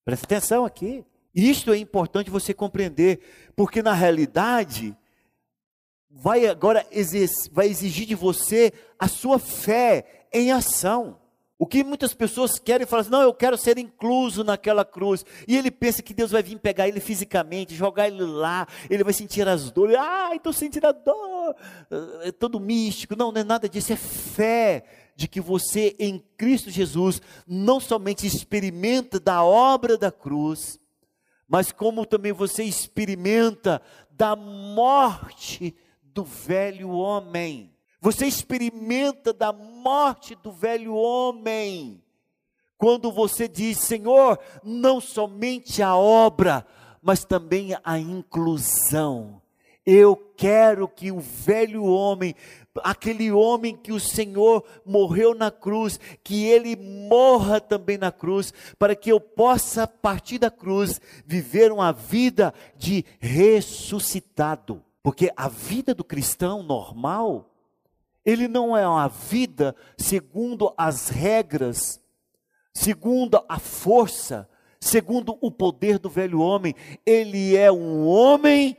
Presta 0.03 0.25
atenção 0.25 0.65
aqui. 0.65 1.05
Isto 1.33 1.71
é 1.71 1.77
importante 1.77 2.29
você 2.29 2.53
compreender, 2.53 3.21
porque 3.55 3.81
na 3.81 3.93
realidade 3.93 4.97
vai 6.09 6.47
agora 6.47 6.85
vai 7.51 7.67
exigir 7.67 8.05
de 8.05 8.15
você 8.15 8.73
a 8.97 9.07
sua 9.07 9.39
fé 9.39 10.27
em 10.33 10.51
ação. 10.51 11.19
O 11.61 11.65
que 11.65 11.83
muitas 11.83 12.13
pessoas 12.13 12.57
querem 12.57 12.87
falar 12.87 13.01
assim, 13.01 13.11
não, 13.11 13.21
eu 13.21 13.33
quero 13.33 13.57
ser 13.57 13.77
incluso 13.77 14.45
naquela 14.45 14.85
cruz. 14.85 15.25
E 15.45 15.57
ele 15.57 15.69
pensa 15.69 16.01
que 16.01 16.13
Deus 16.13 16.31
vai 16.31 16.41
vir 16.41 16.57
pegar 16.57 16.87
ele 16.87 17.01
fisicamente, 17.01 17.75
jogar 17.75 18.07
ele 18.07 18.23
lá, 18.23 18.65
ele 18.89 19.03
vai 19.03 19.11
sentir 19.11 19.45
as 19.45 19.69
dores. 19.69 19.97
Ai, 19.97 20.37
estou 20.37 20.53
sentindo 20.53 20.87
a 20.87 20.93
dor. 20.93 21.55
É 22.21 22.31
todo 22.31 22.61
místico. 22.61 23.13
Não, 23.13 23.29
não 23.29 23.41
é 23.41 23.43
nada 23.43 23.67
disso, 23.67 23.91
é 23.91 23.97
fé 23.97 24.85
de 25.17 25.27
que 25.27 25.41
você 25.41 25.97
em 25.99 26.23
Cristo 26.37 26.69
Jesus 26.71 27.21
não 27.45 27.77
somente 27.81 28.25
experimenta 28.25 29.19
da 29.19 29.43
obra 29.43 29.97
da 29.97 30.13
cruz, 30.13 30.79
mas 31.45 31.73
como 31.73 32.05
também 32.05 32.31
você 32.31 32.63
experimenta 32.63 33.81
da 34.09 34.33
morte 34.33 35.75
do 36.19 36.23
velho 36.25 36.89
homem. 36.89 37.73
Você 38.01 38.25
experimenta 38.25 39.31
da 39.31 39.53
morte 39.53 40.35
do 40.35 40.51
velho 40.51 40.93
homem. 40.93 42.03
Quando 42.77 43.09
você 43.09 43.47
diz, 43.47 43.77
Senhor, 43.79 44.37
não 44.61 44.99
somente 44.99 45.81
a 45.81 45.95
obra, 45.95 46.67
mas 47.01 47.23
também 47.23 47.69
a 47.85 47.97
inclusão. 47.97 49.41
Eu 49.85 50.13
quero 50.35 50.89
que 50.89 51.09
o 51.09 51.21
velho 51.21 51.85
homem, 51.85 52.35
aquele 52.83 53.31
homem 53.31 53.77
que 53.77 53.93
o 53.93 53.99
Senhor 53.99 54.65
morreu 54.85 55.33
na 55.33 55.49
cruz, 55.49 55.97
que 56.21 56.45
ele 56.45 56.75
morra 56.75 57.61
também 57.61 57.97
na 57.97 58.11
cruz, 58.11 58.53
para 58.77 58.93
que 58.93 59.09
eu 59.09 59.21
possa, 59.21 59.83
a 59.83 59.87
partir 59.87 60.37
da 60.37 60.51
cruz, 60.51 60.99
viver 61.25 61.71
uma 61.71 61.93
vida 61.93 62.53
de 62.77 63.05
ressuscitado. 63.21 64.83
Porque 65.01 65.31
a 65.35 65.47
vida 65.47 65.93
do 65.93 66.03
cristão 66.03 66.61
normal, 66.61 67.49
ele 68.25 68.47
não 68.47 68.75
é 68.75 68.87
uma 68.87 69.07
vida 69.07 69.75
segundo 69.97 70.73
as 70.77 71.09
regras, 71.09 72.01
segundo 72.73 73.43
a 73.47 73.59
força, 73.59 74.49
segundo 74.79 75.37
o 75.41 75.49
poder 75.51 75.99
do 75.99 76.09
velho 76.09 76.39
homem. 76.39 76.75
Ele 77.05 77.55
é 77.55 77.71
um 77.71 78.05
homem 78.05 78.77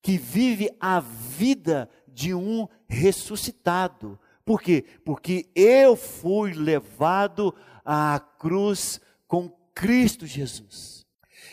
que 0.00 0.18
vive 0.18 0.70
a 0.80 1.00
vida 1.00 1.88
de 2.06 2.34
um 2.34 2.68
ressuscitado. 2.88 4.18
Por 4.44 4.60
quê? 4.60 4.84
Porque 5.04 5.48
eu 5.54 5.96
fui 5.96 6.52
levado 6.52 7.54
à 7.84 8.20
cruz 8.38 9.00
com 9.26 9.48
Cristo 9.74 10.26
Jesus. 10.26 11.06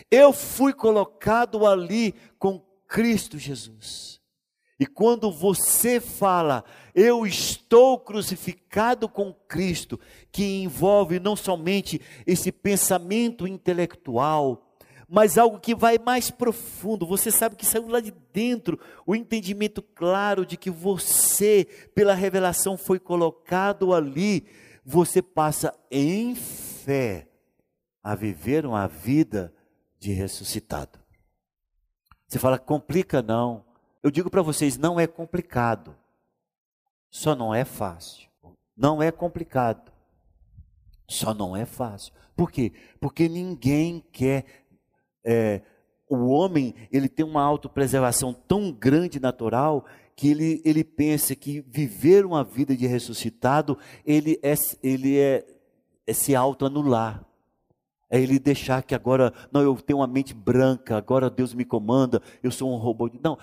Eu 0.10 0.34
fui 0.34 0.74
colocado 0.74 1.66
ali 1.66 2.16
Cristo 2.90 3.38
Jesus. 3.38 4.20
E 4.80 4.86
quando 4.86 5.32
você 5.32 6.00
fala, 6.00 6.64
eu 6.96 7.26
estou 7.26 8.00
crucificado 8.00 9.08
com 9.08 9.32
Cristo, 9.48 10.00
que 10.32 10.64
envolve 10.64 11.20
não 11.20 11.36
somente 11.36 12.02
esse 12.26 12.52
pensamento 12.52 13.46
intelectual, 13.46 14.74
mas 15.08 15.38
algo 15.38 15.60
que 15.60 15.76
vai 15.76 15.98
mais 15.98 16.32
profundo. 16.32 17.06
Você 17.06 17.30
sabe 17.30 17.56
que 17.56 17.66
saiu 17.66 17.88
lá 17.88 18.00
de 18.00 18.14
dentro 18.34 18.80
o 19.06 19.16
entendimento 19.16 19.82
claro 19.82 20.46
de 20.46 20.58
que 20.58 20.72
você, 20.72 21.68
pela 21.94 22.14
revelação, 22.14 22.78
foi 22.78 23.00
colocado 23.00 23.94
ali. 23.94 24.48
Você 24.86 25.22
passa 25.22 25.78
em 25.92 26.36
fé 26.36 27.28
a 28.04 28.16
viver 28.16 28.66
uma 28.66 28.88
vida 28.88 29.54
de 30.00 30.12
ressuscitado. 30.12 30.99
Você 32.30 32.38
fala, 32.38 32.60
complica 32.60 33.24
não. 33.24 33.66
Eu 34.04 34.12
digo 34.12 34.30
para 34.30 34.44
vocês, 34.44 34.78
não 34.78 35.00
é 35.00 35.08
complicado. 35.08 35.96
Só 37.10 37.36
não 37.36 37.56
é 37.56 37.66
fácil. 37.66 38.30
Não 38.78 39.02
é 39.02 39.12
complicado. 39.12 39.92
Só 41.08 41.34
não 41.34 41.58
é 41.58 41.66
fácil. 41.66 42.14
Por 42.36 42.52
quê? 42.52 42.72
Porque 43.02 43.28
ninguém 43.28 44.06
quer. 44.12 44.46
É, 45.26 45.64
o 46.08 46.28
homem 46.28 46.76
ele 46.92 47.10
tem 47.10 47.26
uma 47.26 47.42
autopreservação 47.42 48.32
tão 48.32 48.72
grande 48.72 49.20
natural 49.20 49.86
que 50.16 50.30
ele, 50.30 50.62
ele 50.64 50.84
pensa 50.84 51.36
que 51.36 51.62
viver 51.62 52.26
uma 52.26 52.44
vida 52.44 52.78
de 52.78 52.86
ressuscitado 52.86 53.78
ele 54.06 54.40
é, 54.44 54.54
ele 54.84 55.18
é, 55.18 55.46
é 56.06 56.14
se 56.14 56.36
autoanular. 56.36 57.26
É 58.10 58.20
ele 58.20 58.40
deixar 58.40 58.82
que 58.82 58.96
agora, 58.96 59.32
não, 59.52 59.62
eu 59.62 59.76
tenho 59.76 60.00
uma 60.00 60.08
mente 60.08 60.34
branca, 60.34 60.98
agora 60.98 61.30
Deus 61.30 61.54
me 61.54 61.64
comanda, 61.64 62.22
eu 62.42 62.50
sou 62.50 62.74
um 62.74 62.78
robô. 62.78 63.10
Não, 63.24 63.38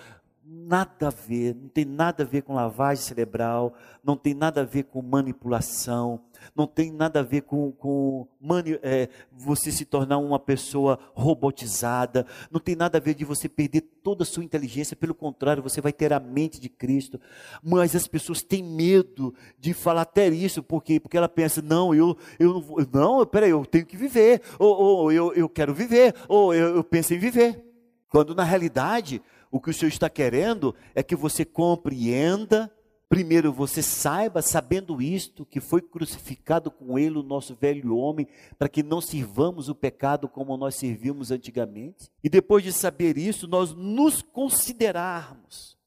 nada 0.67 1.07
a 1.07 1.09
ver, 1.09 1.55
não 1.55 1.69
tem 1.69 1.85
nada 1.85 2.23
a 2.23 2.25
ver 2.25 2.41
com 2.41 2.53
lavagem 2.53 3.01
cerebral, 3.03 3.73
não 4.03 4.17
tem 4.17 4.33
nada 4.33 4.61
a 4.61 4.65
ver 4.65 4.83
com 4.83 5.01
manipulação, 5.01 6.19
não 6.53 6.67
tem 6.67 6.91
nada 6.91 7.21
a 7.21 7.23
ver 7.23 7.43
com, 7.43 7.71
com 7.71 8.27
mani, 8.39 8.77
é, 8.83 9.07
você 9.31 9.71
se 9.71 9.85
tornar 9.85 10.17
uma 10.17 10.37
pessoa 10.37 10.99
robotizada, 11.13 12.25
não 12.51 12.59
tem 12.59 12.75
nada 12.75 12.97
a 12.97 13.01
ver 13.01 13.13
de 13.13 13.23
você 13.23 13.47
perder 13.47 13.81
toda 13.81 14.23
a 14.23 14.25
sua 14.25 14.43
inteligência, 14.43 14.95
pelo 14.95 15.15
contrário, 15.15 15.63
você 15.63 15.79
vai 15.79 15.93
ter 15.93 16.11
a 16.11 16.19
mente 16.19 16.59
de 16.59 16.67
Cristo. 16.67 17.19
Mas 17.63 17.95
as 17.95 18.07
pessoas 18.07 18.43
têm 18.43 18.61
medo 18.61 19.33
de 19.57 19.73
falar 19.73 20.01
até 20.01 20.27
isso, 20.27 20.61
por 20.61 20.83
quê? 20.83 20.99
Porque 20.99 21.17
ela 21.17 21.29
pensa, 21.29 21.61
não, 21.61 21.95
eu, 21.95 22.17
eu 22.37 22.87
não, 22.91 23.25
peraí, 23.25 23.51
eu 23.51 23.65
tenho 23.65 23.85
que 23.85 23.95
viver, 23.95 24.41
ou, 24.59 24.75
ou 24.77 25.11
eu, 25.11 25.33
eu 25.33 25.47
quero 25.47 25.73
viver, 25.73 26.13
ou 26.27 26.53
eu, 26.53 26.75
eu 26.75 26.83
penso 26.83 27.13
em 27.13 27.17
viver. 27.17 27.63
Quando 28.09 28.33
na 28.33 28.43
realidade, 28.43 29.21
o 29.51 29.59
que 29.59 29.69
o 29.69 29.73
Senhor 29.73 29.89
está 29.89 30.09
querendo 30.09 30.75
é 30.93 31.01
que 31.01 31.15
você 31.15 31.45
compreenda, 31.45 32.71
primeiro 33.09 33.53
você 33.53 33.81
saiba, 33.81 34.41
sabendo 34.41 35.01
isto, 35.01 35.45
que 35.45 35.59
foi 35.59 35.81
crucificado 35.81 36.69
com 36.69 36.99
ele 36.99 37.17
o 37.17 37.23
nosso 37.23 37.55
velho 37.55 37.95
homem, 37.95 38.27
para 38.57 38.69
que 38.69 38.83
não 38.83 39.01
sirvamos 39.01 39.69
o 39.69 39.75
pecado 39.75 40.27
como 40.27 40.57
nós 40.57 40.75
servíamos 40.75 41.31
antigamente. 41.31 42.09
E 42.23 42.29
depois 42.29 42.63
de 42.63 42.73
saber 42.73 43.17
isso, 43.17 43.47
nós 43.47 43.73
nos 43.73 44.21
considerarmos. 44.21 45.77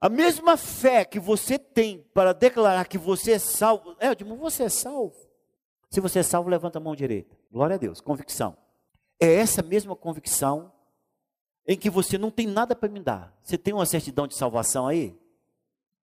A 0.00 0.08
mesma 0.08 0.56
fé 0.56 1.04
que 1.04 1.18
você 1.18 1.58
tem 1.58 2.04
para 2.12 2.34
declarar 2.34 2.86
que 2.86 2.98
você 2.98 3.32
é 3.32 3.38
salvo. 3.38 3.96
É, 3.98 4.08
Edmo, 4.08 4.36
você 4.36 4.64
é 4.64 4.68
salvo. 4.68 5.16
Se 5.90 6.00
você 6.00 6.18
é 6.18 6.22
salvo, 6.22 6.50
levanta 6.50 6.78
a 6.78 6.80
mão 6.80 6.94
direita. 6.94 7.36
Glória 7.50 7.76
a 7.76 7.78
Deus. 7.78 8.00
Convicção. 8.00 8.56
É 9.18 9.32
essa 9.34 9.62
mesma 9.62 9.96
convicção 9.96 10.70
em 11.66 11.76
que 11.76 11.90
você 11.90 12.16
não 12.16 12.30
tem 12.30 12.46
nada 12.46 12.76
para 12.76 12.88
me 12.88 13.00
dar. 13.00 13.36
Você 13.42 13.58
tem 13.58 13.74
uma 13.74 13.86
certidão 13.86 14.26
de 14.26 14.36
salvação 14.36 14.86
aí? 14.86 15.16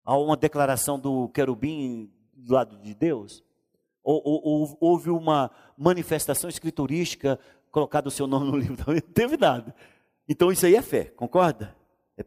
Há 0.04 0.16
uma 0.16 0.36
declaração 0.36 0.98
do 0.98 1.28
querubim 1.28 2.10
do 2.32 2.54
lado 2.54 2.78
de 2.78 2.94
Deus? 2.94 3.44
Ou, 4.02 4.22
ou, 4.24 4.42
ou 4.42 4.78
houve 4.80 5.10
uma 5.10 5.50
manifestação 5.76 6.48
escriturística 6.48 7.38
colocado 7.70 8.06
o 8.06 8.10
seu 8.10 8.26
nome 8.26 8.50
no 8.50 8.56
livro? 8.58 8.76
Não, 8.86 8.94
não 8.94 9.00
teve 9.00 9.36
nada. 9.36 9.74
Então 10.26 10.50
isso 10.50 10.64
aí 10.64 10.74
é 10.74 10.82
fé, 10.82 11.04
concorda? 11.04 11.76
É, 12.16 12.24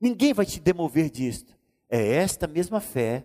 ninguém 0.00 0.32
vai 0.32 0.44
te 0.44 0.58
demover 0.58 1.10
disso. 1.10 1.46
É 1.88 2.16
esta 2.16 2.48
mesma 2.48 2.80
fé 2.80 3.24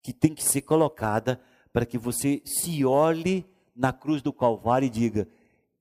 que 0.00 0.12
tem 0.12 0.32
que 0.32 0.44
ser 0.44 0.62
colocada 0.62 1.40
para 1.72 1.84
que 1.84 1.98
você 1.98 2.40
se 2.44 2.84
olhe 2.84 3.44
na 3.74 3.92
cruz 3.92 4.22
do 4.22 4.32
Calvário 4.32 4.86
e 4.86 4.90
diga: 4.90 5.26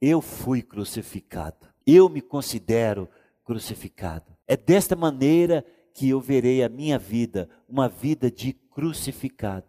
Eu 0.01 0.21
fui 0.21 0.63
crucificado 0.63 1.72
eu 1.85 2.09
me 2.09 2.21
considero 2.21 3.09
crucificado. 3.43 4.35
É 4.47 4.55
desta 4.55 4.95
maneira 4.95 5.65
que 5.93 6.09
eu 6.09 6.19
verei 6.19 6.63
a 6.63 6.69
minha 6.69 6.97
vida, 6.97 7.49
uma 7.67 7.87
vida 7.87 8.31
de 8.31 8.53
crucificado. 8.53 9.67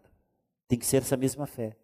Tem 0.66 0.78
que 0.78 0.86
ser 0.86 0.98
essa 0.98 1.16
mesma 1.16 1.46
fé. 1.46 1.76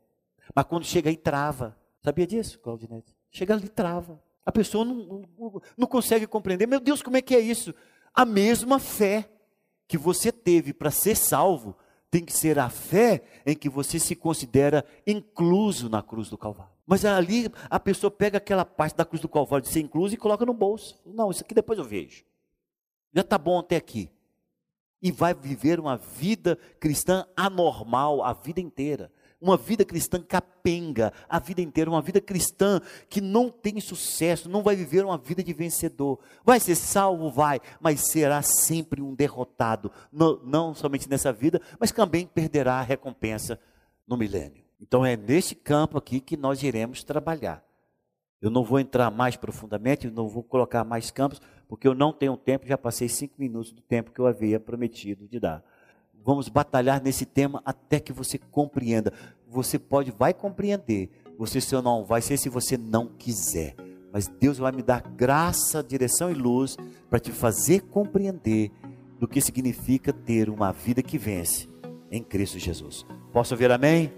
Mas 0.55 0.65
quando 0.65 0.85
chega 0.85 1.11
aí, 1.11 1.17
trava. 1.17 1.77
Sabia 2.03 2.27
disso, 2.27 2.59
Claudinete? 2.59 3.15
Chega 3.31 3.55
ali, 3.55 3.69
trava. 3.69 4.21
A 4.45 4.51
pessoa 4.51 4.85
não, 4.85 5.25
não, 5.39 5.63
não 5.77 5.87
consegue 5.87 6.27
compreender. 6.27 6.67
Meu 6.67 6.81
Deus, 6.81 7.03
como 7.03 7.17
é 7.17 7.23
que 7.23 7.35
é 7.35 7.41
isso? 7.41 7.75
A 8.15 8.25
mesma 8.25 8.79
fé 8.79 9.31
que 9.87 9.99
você 9.99 10.33
teve 10.33 10.73
para 10.73 10.91
ser 10.91 11.17
salvo 11.17 11.77
tem 12.11 12.25
que 12.25 12.33
ser 12.33 12.59
a 12.59 12.69
fé 12.69 13.23
em 13.47 13.55
que 13.55 13.69
você 13.69 13.99
se 13.99 14.17
considera 14.17 14.85
incluso 15.07 15.89
na 15.89 16.03
cruz 16.03 16.29
do 16.29 16.37
Calvário. 16.37 16.73
Mas 16.87 17.05
ali 17.05 17.49
a 17.69 17.79
pessoa 17.79 18.11
pega 18.11 18.39
aquela 18.39 18.65
parte 18.65 18.97
da 18.97 19.05
cruz 19.05 19.23
do 19.23 19.29
Calvário 19.29 19.65
de 19.65 19.73
ser 19.73 19.81
incluso 19.81 20.15
e 20.15 20.19
coloca 20.19 20.45
no 20.45 20.53
bolso. 20.53 21.01
Não, 21.07 21.31
isso 21.31 21.45
aqui 21.45 21.55
depois 21.55 21.79
eu 21.79 21.85
vejo. 21.85 22.25
Já 23.15 23.21
está 23.21 23.39
bom 23.39 23.61
até 23.61 23.77
aqui. 23.77 24.11
E 25.01 25.11
vai 25.13 25.33
viver 25.33 25.79
uma 25.79 25.97
vida 25.97 26.59
cristã 26.79 27.27
anormal 27.37 28.23
a 28.23 28.33
vida 28.33 28.61
inteira 28.61 29.11
uma 29.41 29.57
vida 29.57 29.85
cristã 29.85 30.21
capenga 30.21 31.13
a 31.29 31.39
vida 31.39 31.63
inteira, 31.63 31.91
uma 31.91 32.03
vida 32.03 32.21
cristã 32.21 32.81
que 33.09 33.21
não 33.21 33.49
tem 33.49 33.81
sucesso, 33.81 34.49
não 34.49 34.63
vai 34.63 34.77
viver 34.77 35.05
uma 35.05 35.17
vida 35.17 35.43
de 35.43 35.53
vencedor. 35.53 36.19
Vai 36.45 36.61
ser 36.61 36.75
salvo? 36.75 37.31
Vai, 37.31 37.61
mas 37.81 38.11
será 38.11 38.43
sempre 38.43 39.01
um 39.01 39.15
derrotado, 39.15 39.91
não, 40.13 40.39
não 40.45 40.75
somente 40.75 41.09
nessa 41.09 41.33
vida, 41.33 41.61
mas 41.79 41.91
também 41.91 42.27
perderá 42.27 42.75
a 42.75 42.83
recompensa 42.83 43.59
no 44.07 44.17
milênio. 44.17 44.63
Então 44.81 45.05
é 45.05 45.17
nesse 45.17 45.55
campo 45.55 45.97
aqui 45.97 46.21
que 46.21 46.37
nós 46.37 46.63
iremos 46.63 47.03
trabalhar. 47.03 47.65
Eu 48.41 48.51
não 48.51 48.65
vou 48.65 48.81
entrar 48.81 49.11
mais 49.11 49.37
profundamente, 49.37 50.11
não 50.11 50.27
vou 50.27 50.43
colocar 50.43 50.83
mais 50.83 51.11
campos, 51.11 51.41
porque 51.69 51.87
eu 51.87 51.95
não 51.95 52.13
tenho 52.13 52.37
tempo, 52.37 52.67
já 52.67 52.79
passei 52.79 53.09
cinco 53.09 53.35
minutos 53.39 53.71
do 53.71 53.83
tempo 53.83 54.11
que 54.11 54.19
eu 54.19 54.27
havia 54.27 54.59
prometido 54.59 55.29
de 55.29 55.39
dar 55.39 55.63
vamos 56.25 56.49
batalhar 56.49 57.03
nesse 57.03 57.25
tema 57.25 57.63
até 57.65 58.01
que 58.01 58.13
você 58.13 58.39
compreenda. 58.39 59.13
Você 59.49 59.79
pode, 59.79 60.11
vai 60.11 60.33
compreender. 60.33 61.09
Você 61.39 61.61
só 61.61 61.81
não 61.81 62.05
vai 62.05 62.21
ser 62.21 62.37
se 62.37 62.49
você 62.49 62.77
não 62.77 63.07
quiser. 63.07 63.75
Mas 64.13 64.27
Deus 64.27 64.59
vai 64.59 64.73
me 64.73 64.83
dar 64.83 65.03
graça, 65.03 65.83
direção 65.83 66.31
e 66.31 66.35
luz 66.35 66.77
para 67.09 67.21
te 67.21 67.33
fazer 67.33 67.81
compreender 67.83 68.71
do 69.19 69.29
que 69.29 69.41
significa 69.41 70.13
ter 70.13 70.49
uma 70.49 70.73
vida 70.73 71.03
que 71.03 71.19
vence 71.19 71.69
em 72.11 72.23
Cristo 72.23 72.59
Jesus. 72.59 73.05
Posso 73.33 73.55
ouvir 73.55 73.71
amém? 73.71 74.13